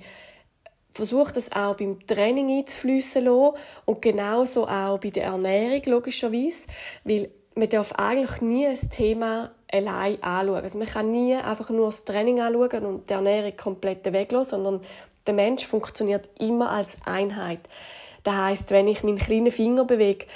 versuche 0.91 1.33
das 1.33 1.53
auch 1.53 1.77
beim 1.77 2.07
Training 2.07 2.59
einzufließen 2.59 3.29
und 3.29 4.03
genauso 4.03 4.67
auch 4.67 4.99
bei 4.99 5.11
der 5.11 5.25
Ernährung 5.25 5.83
logischerweise, 5.87 6.67
weil 7.05 7.31
man 7.55 7.69
darf 7.69 7.93
eigentlich 7.93 8.41
nie 8.41 8.67
ein 8.67 8.91
Thema 8.91 9.51
allein 9.71 10.23
anschauen. 10.23 10.63
Also 10.63 10.79
man 10.79 10.87
kann 10.87 11.11
nie 11.11 11.35
einfach 11.35 11.71
nur 11.71 11.87
das 11.87 12.05
Training 12.05 12.41
anschauen 12.41 12.87
und 12.87 13.11
die 13.11 13.15
Ernährung 13.15 13.57
komplett 13.57 14.05
weglassen, 14.11 14.63
sondern 14.63 14.87
der 15.27 15.35
Mensch 15.35 15.67
funktioniert 15.67 16.29
immer 16.39 16.71
als 16.71 16.97
Einheit. 17.05 17.61
Das 18.23 18.35
heißt, 18.35 18.71
wenn 18.71 18.89
ich 18.89 19.03
meinen 19.03 19.19
kleinen 19.19 19.51
Finger 19.51 19.85
bewege, 19.85 20.27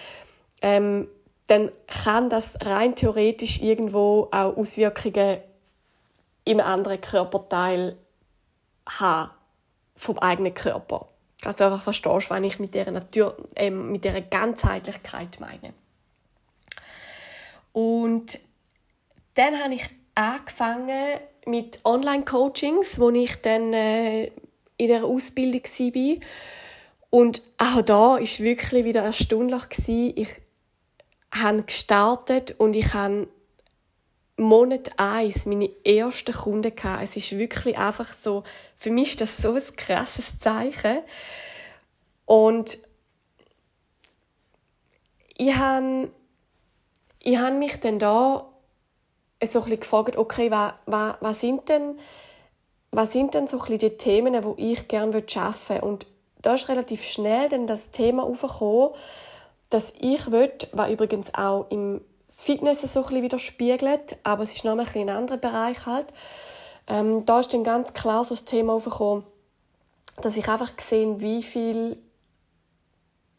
ähm, 0.62 1.08
dann 1.50 1.72
kann 1.88 2.30
das 2.30 2.54
rein 2.64 2.94
theoretisch 2.94 3.60
irgendwo 3.60 4.28
auch 4.30 4.56
Auswirkungen 4.56 5.38
im 6.44 6.60
anderen 6.60 7.00
Körperteil 7.00 7.96
haben 8.88 9.32
vom 9.96 10.16
eigenen 10.20 10.54
Körper. 10.54 11.08
Also 11.42 11.64
einfach 11.64 11.82
verstehst, 11.82 12.30
was 12.30 12.40
ich 12.42 12.60
mit 12.60 12.72
dieser, 12.72 12.92
Natur, 12.92 13.36
äh, 13.56 13.68
mit 13.68 14.04
dieser 14.04 14.20
Ganzheitlichkeit 14.20 15.40
meine. 15.40 15.74
Und 17.72 18.38
dann 19.34 19.60
habe 19.60 19.74
ich 19.74 19.90
angefangen 20.14 21.18
mit 21.46 21.80
Online-Coachings, 21.84 23.00
wo 23.00 23.10
ich 23.10 23.42
dann 23.42 23.72
äh, 23.72 24.26
in 24.76 24.86
der 24.86 25.04
Ausbildung 25.04 25.62
war. 25.64 26.16
Und 27.10 27.42
auch 27.58 27.82
da 27.82 27.98
war 27.98 28.20
wirklich 28.20 28.84
wieder 28.84 29.02
erstaunlich. 29.02 29.64
Ich 29.88 30.28
habe 31.32 31.62
gestartet 31.62 32.54
und 32.58 32.74
ich 32.74 32.92
habe 32.94 33.28
Monat 34.36 34.98
1 34.98 35.46
meine 35.46 35.70
ersten 35.84 36.34
Kunden 36.34 36.74
gehabt. 36.74 37.04
Es 37.04 37.16
ist 37.16 37.38
wirklich 37.38 37.76
einfach 37.76 38.08
so, 38.08 38.42
für 38.76 38.90
mich 38.90 39.10
ist 39.10 39.20
das 39.20 39.36
so 39.36 39.52
ein 39.54 39.76
krasses 39.76 40.38
Zeichen. 40.38 41.00
Und 42.24 42.78
ich 45.36 45.54
habe, 45.54 46.10
ich 47.18 47.36
habe 47.36 47.56
mich 47.56 47.80
dann 47.80 47.98
da 47.98 48.46
so 49.44 49.62
ein 49.62 49.80
gefragt, 49.80 50.16
okay, 50.16 50.50
was, 50.50 50.74
was, 50.86 51.16
was 51.20 51.40
sind 51.40 51.68
denn 51.68 51.98
was 52.92 53.12
sind 53.12 53.34
denn 53.34 53.46
so 53.46 53.58
die 53.58 53.78
Themen, 53.90 54.42
wo 54.44 54.54
ich 54.58 54.88
gerne 54.88 55.16
arbeiten 55.16 55.68
würde? 55.68 55.84
Und 55.84 56.06
da 56.42 56.54
ist 56.54 56.68
relativ 56.68 57.04
schnell 57.04 57.48
dann 57.48 57.66
das 57.66 57.90
Thema 57.90 58.24
aufgekommen, 58.24 58.90
dass 59.70 59.92
ich 59.98 60.30
will, 60.30 60.52
was 60.72 60.90
übrigens 60.90 61.34
auch 61.34 61.66
im 61.70 62.00
Fitness 62.28 62.80
so 62.80 63.00
ein 63.00 63.06
bisschen 63.06 63.22
widerspiegelt, 63.22 64.18
aber 64.22 64.42
es 64.42 64.54
ist 64.54 64.64
noch 64.64 64.72
ein, 64.72 64.78
bisschen 64.78 65.08
ein 65.08 65.16
anderer 65.16 65.38
Bereich 65.38 65.86
halt. 65.86 66.06
Ähm, 66.88 67.24
da 67.24 67.40
ist 67.40 67.52
dann 67.54 67.64
ganz 67.64 67.92
klar 67.92 68.24
so 68.24 68.34
das 68.34 68.44
Thema 68.44 68.74
aufgekommen, 68.74 69.24
dass 70.20 70.36
ich 70.36 70.48
einfach 70.48 70.76
gesehen, 70.76 71.20
wie 71.20 71.42
viele 71.42 71.98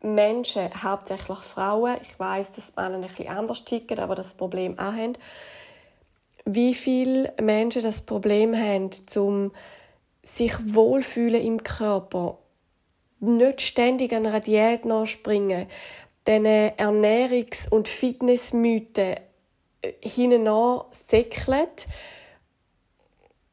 Menschen, 0.01 0.69
hauptsächlich 0.83 1.37
Frauen, 1.39 1.97
ich 2.01 2.19
weiß, 2.19 2.53
dass 2.53 2.75
Männer 2.75 2.95
ein 2.95 3.01
bisschen 3.01 3.27
anders 3.27 3.65
ticken, 3.65 3.99
aber 3.99 4.15
das 4.15 4.35
Problem 4.35 4.79
auch 4.79 4.93
haben, 4.93 5.13
wie 6.45 6.73
viele 6.73 7.33
Menschen 7.39 7.83
das 7.83 8.01
Problem 8.01 8.55
haben, 8.55 8.91
zum 8.91 9.51
sich 10.23 10.53
wohlfühlen 10.73 11.41
im 11.43 11.63
Körper, 11.63 12.37
nicht 13.19 13.61
ständig 13.61 14.13
an 14.13 14.25
einer 14.25 14.39
Diät 14.39 14.85
nachspringen, 14.85 15.67
diesen 16.27 16.45
Ernährungs- 16.45 17.69
und 17.69 17.87
Fitnessmythen 17.87 19.17
äh, 19.81 19.93
hinten 20.01 20.47
säckeln 20.91 21.67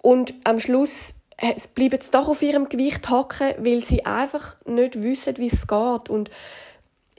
und 0.03 0.35
am 0.45 0.61
Schluss 0.61 1.15
äh, 1.37 1.55
bleiben 1.75 2.01
sie 2.01 2.11
doch 2.11 2.29
auf 2.29 2.43
ihrem 2.43 2.69
Gewicht 2.69 3.11
hocken, 3.11 3.55
weil 3.59 3.85
sie 3.85 4.05
einfach 4.05 4.57
nicht 4.65 5.03
wissen, 5.03 5.37
wie 5.39 5.49
es 5.49 5.67
geht. 5.67 6.09
Und 6.09 6.31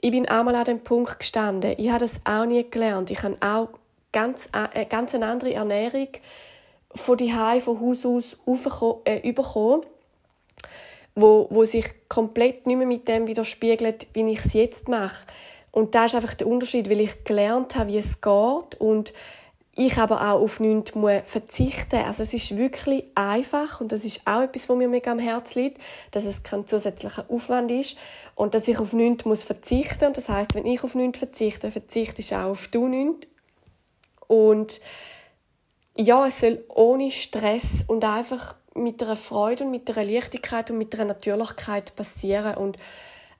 ich 0.00 0.10
bin 0.10 0.28
einmal 0.28 0.54
an 0.54 0.64
dem 0.64 0.80
Punkt 0.80 1.18
gestanden. 1.18 1.74
Ich 1.78 1.90
habe 1.90 2.00
das 2.00 2.20
auch 2.24 2.46
nie 2.46 2.64
gelernt. 2.68 3.10
Ich 3.10 3.22
habe 3.22 3.36
auch 3.40 3.68
ganz, 4.12 4.48
äh, 4.74 4.84
ganz 4.86 5.14
eine 5.14 5.26
andere 5.26 5.54
Ernährung 5.54 6.08
von 6.94 7.16
die 7.16 7.32
von 7.32 7.80
Haus 7.80 8.04
aus 8.04 8.36
äh, 9.04 9.32
bekommen, 9.32 9.82
wo, 11.20 11.46
wo 11.50 11.64
sich 11.64 11.86
komplett 12.08 12.66
nicht 12.66 12.76
mehr 12.76 12.86
mit 12.86 13.08
dem 13.08 13.26
widerspiegelt, 13.26 14.06
wie 14.14 14.30
ich 14.32 14.44
es 14.44 14.52
jetzt 14.52 14.88
mache. 14.88 15.26
Und 15.72 15.94
da 15.94 16.06
ist 16.06 16.14
einfach 16.14 16.34
der 16.34 16.46
Unterschied, 16.46 16.90
weil 16.90 17.00
ich 17.00 17.24
gelernt 17.24 17.76
habe, 17.76 17.92
wie 17.92 17.98
es 17.98 18.20
geht 18.20 18.80
und 18.80 19.12
ich 19.74 19.96
aber 19.98 20.20
auch 20.20 20.40
auf 20.40 20.60
nichts 20.60 20.94
muss 20.94 21.22
verzichten 21.24 21.96
Also 21.96 22.22
es 22.24 22.34
ist 22.34 22.56
wirklich 22.56 23.04
einfach 23.14 23.80
und 23.80 23.92
das 23.92 24.04
ist 24.04 24.26
auch 24.26 24.42
etwas, 24.42 24.68
was 24.68 24.76
mir 24.76 24.88
mega 24.88 25.12
am 25.12 25.18
Herzen 25.18 25.62
liegt, 25.62 25.78
dass 26.10 26.24
es 26.24 26.42
kein 26.42 26.66
zusätzlicher 26.66 27.24
Aufwand 27.28 27.70
ist 27.70 27.96
und 28.34 28.54
dass 28.54 28.68
ich 28.68 28.78
auf 28.78 28.92
nichts 28.92 29.24
muss 29.24 29.44
verzichten 29.44 30.06
Und 30.06 30.16
das 30.16 30.28
heißt, 30.28 30.54
wenn 30.54 30.66
ich 30.66 30.82
auf 30.82 30.94
nichts 30.94 31.18
verzichte, 31.18 31.70
verzichte 31.70 32.20
ich 32.20 32.34
auch 32.34 32.50
auf 32.50 32.68
du 32.68 32.88
nichts. 32.88 33.28
Und 34.26 34.80
ja, 35.96 36.26
es 36.26 36.40
soll 36.40 36.64
ohne 36.68 37.10
Stress 37.10 37.84
und 37.86 38.04
einfach 38.04 38.56
mit 38.74 39.02
einer 39.02 39.16
Freude 39.16 39.64
und 39.64 39.70
mit 39.70 39.90
einer 39.90 40.10
Leichtigkeit 40.10 40.70
und 40.70 40.78
mit 40.78 40.94
einer 40.94 41.06
Natürlichkeit 41.06 41.94
passieren. 41.96 42.56
Und 42.56 42.78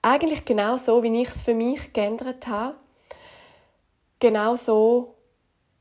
eigentlich 0.03 0.45
genau 0.45 0.77
so, 0.77 1.03
wie 1.03 1.23
ich 1.23 1.29
es 1.29 1.43
für 1.43 1.55
mich 1.55 1.93
geändert 1.93 2.47
habe, 2.47 2.77
genau 4.19 4.57
so 4.57 5.15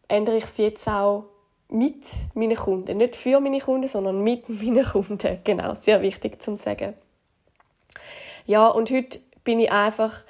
ändere 0.07 0.37
ich 0.37 0.45
es 0.45 0.57
jetzt 0.57 0.87
auch 0.87 1.25
mit 1.69 2.03
meinen 2.33 2.55
Kunden. 2.55 2.97
Nicht 2.97 3.15
für 3.15 3.39
meine 3.39 3.59
Kunden, 3.59 3.87
sondern 3.87 4.23
mit 4.23 4.49
meinen 4.49 4.85
Kunden. 4.85 5.39
Genau, 5.43 5.73
sehr 5.75 6.01
wichtig 6.01 6.41
zu 6.41 6.55
sagen. 6.55 6.95
Ja, 8.45 8.67
und 8.67 8.89
heute 8.89 9.19
bin 9.43 9.59
ich 9.59 9.71
einfach 9.71 10.23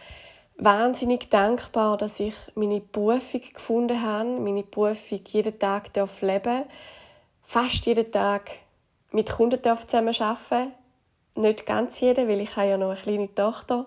wahnsinnig 0.58 1.30
dankbar, 1.30 1.98
dass 1.98 2.20
ich 2.20 2.34
meine 2.56 2.82
Berufung 2.82 3.42
gefunden 3.54 4.02
habe, 4.02 4.30
meine 4.42 4.64
Berufung 4.64 5.22
jeden 5.28 5.58
Tag 5.58 5.94
darf 5.94 6.22
leben, 6.22 6.66
fast 7.44 7.86
jeden 7.86 8.12
Tag 8.12 8.52
mit 9.12 9.30
Kunden 9.32 9.62
darf 9.62 9.88
zusammen. 9.88 10.14
Nicht 11.36 11.66
ganz 11.66 12.00
jeden, 12.00 12.28
weil 12.28 12.42
ich 12.42 12.56
habe 12.56 12.70
ja 12.70 12.78
noch 12.78 12.90
eine 12.90 13.00
kleine 13.00 13.34
Tochter 13.34 13.86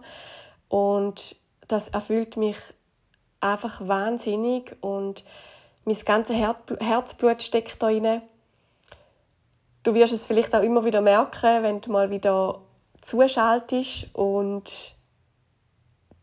und 0.69 1.37
das 1.69 1.89
erfüllt 1.89 2.37
mich 2.37 2.57
einfach 3.41 3.87
wahnsinnig 3.87 4.77
und 4.81 5.25
mein 5.85 5.99
ganzes 6.05 6.37
Herzblut 6.37 7.43
steckt 7.43 7.83
da 7.83 7.89
rein. 7.89 8.23
Du 9.83 9.95
wirst 9.95 10.13
es 10.13 10.27
vielleicht 10.27 10.55
auch 10.55 10.63
immer 10.63 10.85
wieder 10.85 11.01
merken, 11.01 11.63
wenn 11.63 11.81
du 11.81 11.91
mal 11.91 12.11
wieder 12.11 12.61
zuschaltest 13.03 14.15
und 14.15 14.95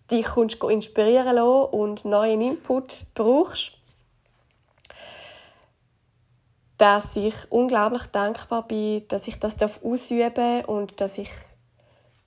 dich 0.10 0.28
inspirieren 0.36 1.36
lassen 1.36 1.74
und 1.74 2.06
neuen 2.06 2.42
Input 2.42 3.06
brauchst, 3.14 3.74
dass 6.80 7.18
ich 7.18 7.36
unglaublich 7.52 8.06
dankbar 8.06 8.66
bin, 8.66 9.06
dass 9.10 9.28
ich 9.28 9.38
das 9.38 9.56
ausüben 9.84 10.34
darf 10.34 10.68
und 10.68 11.00
dass 11.02 11.18
ich 11.18 11.30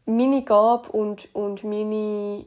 meine 0.05 0.45
Gabe 0.45 0.93
und, 0.93 1.35
und 1.35 1.65
meine 1.65 2.45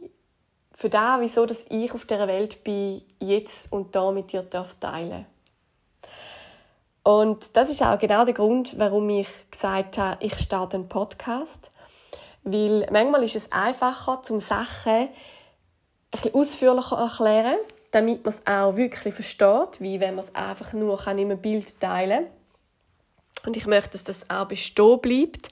für 0.71 0.89
das, 0.89 1.19
wieso 1.21 1.45
dass 1.45 1.65
ich 1.69 1.93
auf 1.93 2.05
der 2.05 2.27
Welt 2.27 2.63
bin, 2.63 3.01
jetzt 3.19 3.71
und 3.71 3.95
da 3.95 4.11
mit 4.11 4.31
dir 4.33 4.43
darf 4.43 4.75
teilen 4.75 5.25
Und 7.01 7.57
das 7.57 7.71
ist 7.71 7.81
auch 7.81 7.97
genau 7.97 8.23
der 8.23 8.33
Grund, 8.35 8.77
warum 8.77 9.09
ich 9.09 9.29
gesagt 9.49 9.97
habe, 9.97 10.23
ich 10.23 10.37
starte 10.37 10.77
einen 10.77 10.89
Podcast. 10.89 11.71
Weil 12.43 12.87
manchmal 12.91 13.23
ist 13.23 13.37
es 13.37 13.51
einfacher, 13.51 14.21
zum 14.21 14.39
Sachen 14.39 14.91
ein 14.91 15.09
bisschen 16.11 16.35
ausführlicher 16.35 16.97
erklären, 16.97 17.57
damit 17.95 18.25
man 18.25 18.33
es 18.33 18.45
auch 18.45 18.75
wirklich 18.75 19.13
versteht, 19.13 19.79
wie 19.79 20.01
wenn 20.01 20.15
man 20.15 20.25
es 20.25 20.35
einfach 20.35 20.73
nur 20.73 20.99
in 21.07 21.07
einem 21.07 21.37
Bild 21.39 21.79
teilen 21.79 22.25
kann. 22.25 23.47
Und 23.47 23.57
ich 23.57 23.67
möchte, 23.67 23.91
dass 23.91 24.03
das 24.03 24.29
auch 24.29 24.47
bestehen 24.47 24.99
bleibt. 24.99 25.49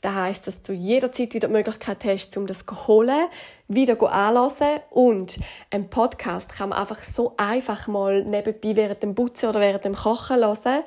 Das 0.00 0.14
heißt, 0.14 0.46
dass 0.46 0.62
du 0.62 0.72
jederzeit 0.72 1.32
wieder 1.32 1.48
die 1.48 1.52
Möglichkeit 1.52 2.04
hast, 2.04 2.36
um 2.36 2.46
das 2.46 2.66
zu 2.66 2.86
holen, 2.86 3.26
wieder 3.68 4.00
anzuhören. 4.02 4.80
Und 4.90 5.36
ein 5.70 5.88
Podcast 5.88 6.56
kann 6.56 6.70
man 6.70 6.78
einfach 6.78 6.98
so 6.98 7.34
einfach 7.36 7.86
mal 7.86 8.24
nebenbei 8.24 8.74
während 8.74 9.02
dem 9.02 9.14
Putzen 9.14 9.48
oder 9.48 9.60
während 9.60 9.84
dem 9.84 9.94
Kochen 9.94 10.44
hören 10.44 10.82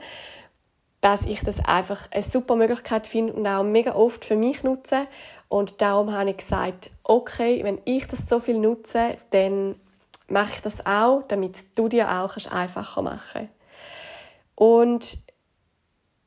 dass 1.01 1.25
ich 1.25 1.39
das 1.45 1.63
einfach 1.63 2.11
eine 2.11 2.23
super 2.23 2.57
Möglichkeit 2.57 3.07
finde 3.07 3.31
und 3.31 3.47
auch 3.47 3.63
mega 3.63 3.95
oft 3.95 4.25
für 4.25 4.35
mich 4.35 4.63
nutze. 4.63 5.07
Und 5.47 5.81
darum 5.81 6.11
habe 6.11 6.31
ich 6.31 6.37
gesagt, 6.37 6.91
okay, 7.05 7.63
wenn 7.63 7.79
ich 7.85 8.05
das 8.07 8.27
so 8.27 8.41
viel 8.41 8.59
nutze, 8.59 9.15
dann 9.29 9.75
mache 10.31 10.55
ich 10.55 10.61
das 10.61 10.85
auch, 10.85 11.23
damit 11.27 11.77
du 11.77 11.87
dir 11.87 12.09
auch 12.09 12.35
einfacher 12.51 13.01
machen 13.01 13.19
kannst. 13.33 13.53
Und 14.55 15.17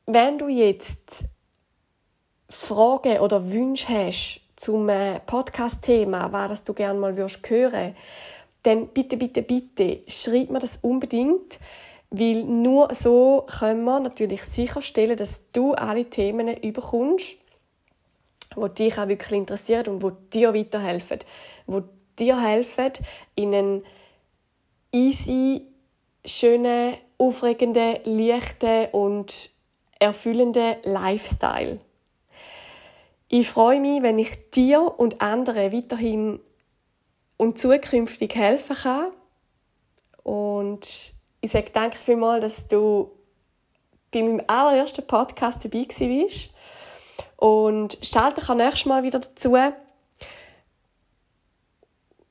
wenn 0.05 0.37
du 0.37 0.47
jetzt 0.47 1.23
Fragen 2.49 3.19
oder 3.19 3.51
Wünsche 3.51 3.87
hast 3.89 4.41
zum 4.55 4.89
äh, 4.89 5.19
Podcast-Thema, 5.19 6.31
was 6.31 6.63
du 6.63 6.73
gerne 6.73 6.99
mal 6.99 7.15
hören 7.15 7.29
würdest, 7.43 7.95
dann 8.63 8.87
bitte, 8.87 9.17
bitte, 9.17 9.43
bitte 9.43 10.01
schreib 10.07 10.49
mir 10.49 10.59
das 10.59 10.77
unbedingt. 10.77 11.59
Weil 12.09 12.43
nur 12.43 12.93
so 12.93 13.45
können 13.59 13.83
wir 13.83 13.99
natürlich 13.99 14.43
sicherstellen, 14.43 15.17
dass 15.17 15.51
du 15.51 15.73
alle 15.73 16.05
Themen 16.05 16.55
überkommst, 16.57 17.35
die 18.55 18.73
dich 18.75 18.97
auch 18.99 19.07
wirklich 19.07 19.31
interessieren 19.31 19.87
und 19.87 20.03
die 20.33 20.39
dir 20.39 20.53
weiterhelfen. 20.53 21.19
Die 21.67 21.81
dir 22.19 22.39
helfen, 22.41 22.91
in 23.35 23.53
einen 23.53 23.85
easy, 24.91 25.67
schönen, 26.25 26.95
aufregenden, 27.17 27.97
leichten 28.05 28.87
und 28.91 29.49
erfüllenden 29.99 30.75
Lifestyle. 30.83 31.79
Ich 33.29 33.49
freue 33.49 33.79
mich, 33.79 34.03
wenn 34.03 34.19
ich 34.19 34.51
dir 34.51 34.93
und 34.97 35.21
anderen 35.21 35.71
weiterhin 35.73 36.39
und 37.37 37.57
zukünftig 37.57 38.35
helfen 38.35 38.75
kann. 38.75 39.07
Und 40.23 41.13
ich 41.41 41.51
sage 41.51 41.71
danke 41.73 41.97
vielmals, 41.97 42.43
dass 42.43 42.67
du 42.67 43.11
bei 44.11 44.21
meinem 44.21 44.41
allerersten 44.47 45.05
Podcast 45.07 45.65
dabei 45.65 45.87
warst. 45.87 46.49
Und 47.37 47.97
schalte 48.01 48.39
dich 48.39 48.49
auch 48.49 48.55
nächstes 48.55 48.85
Mal 48.85 49.03
wieder 49.03 49.19
dazu, 49.19 49.57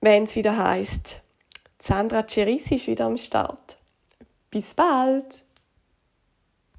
wenn 0.03 0.25
es 0.25 0.37
wieder 0.37 0.59
heißt, 0.59 1.23
Sandra 1.81 2.27
Cerisi 2.27 2.75
ist 2.75 2.88
wieder 2.88 3.07
am 3.07 3.17
Start. 3.17 3.79
Bis 4.51 4.75
bald! 4.75 5.45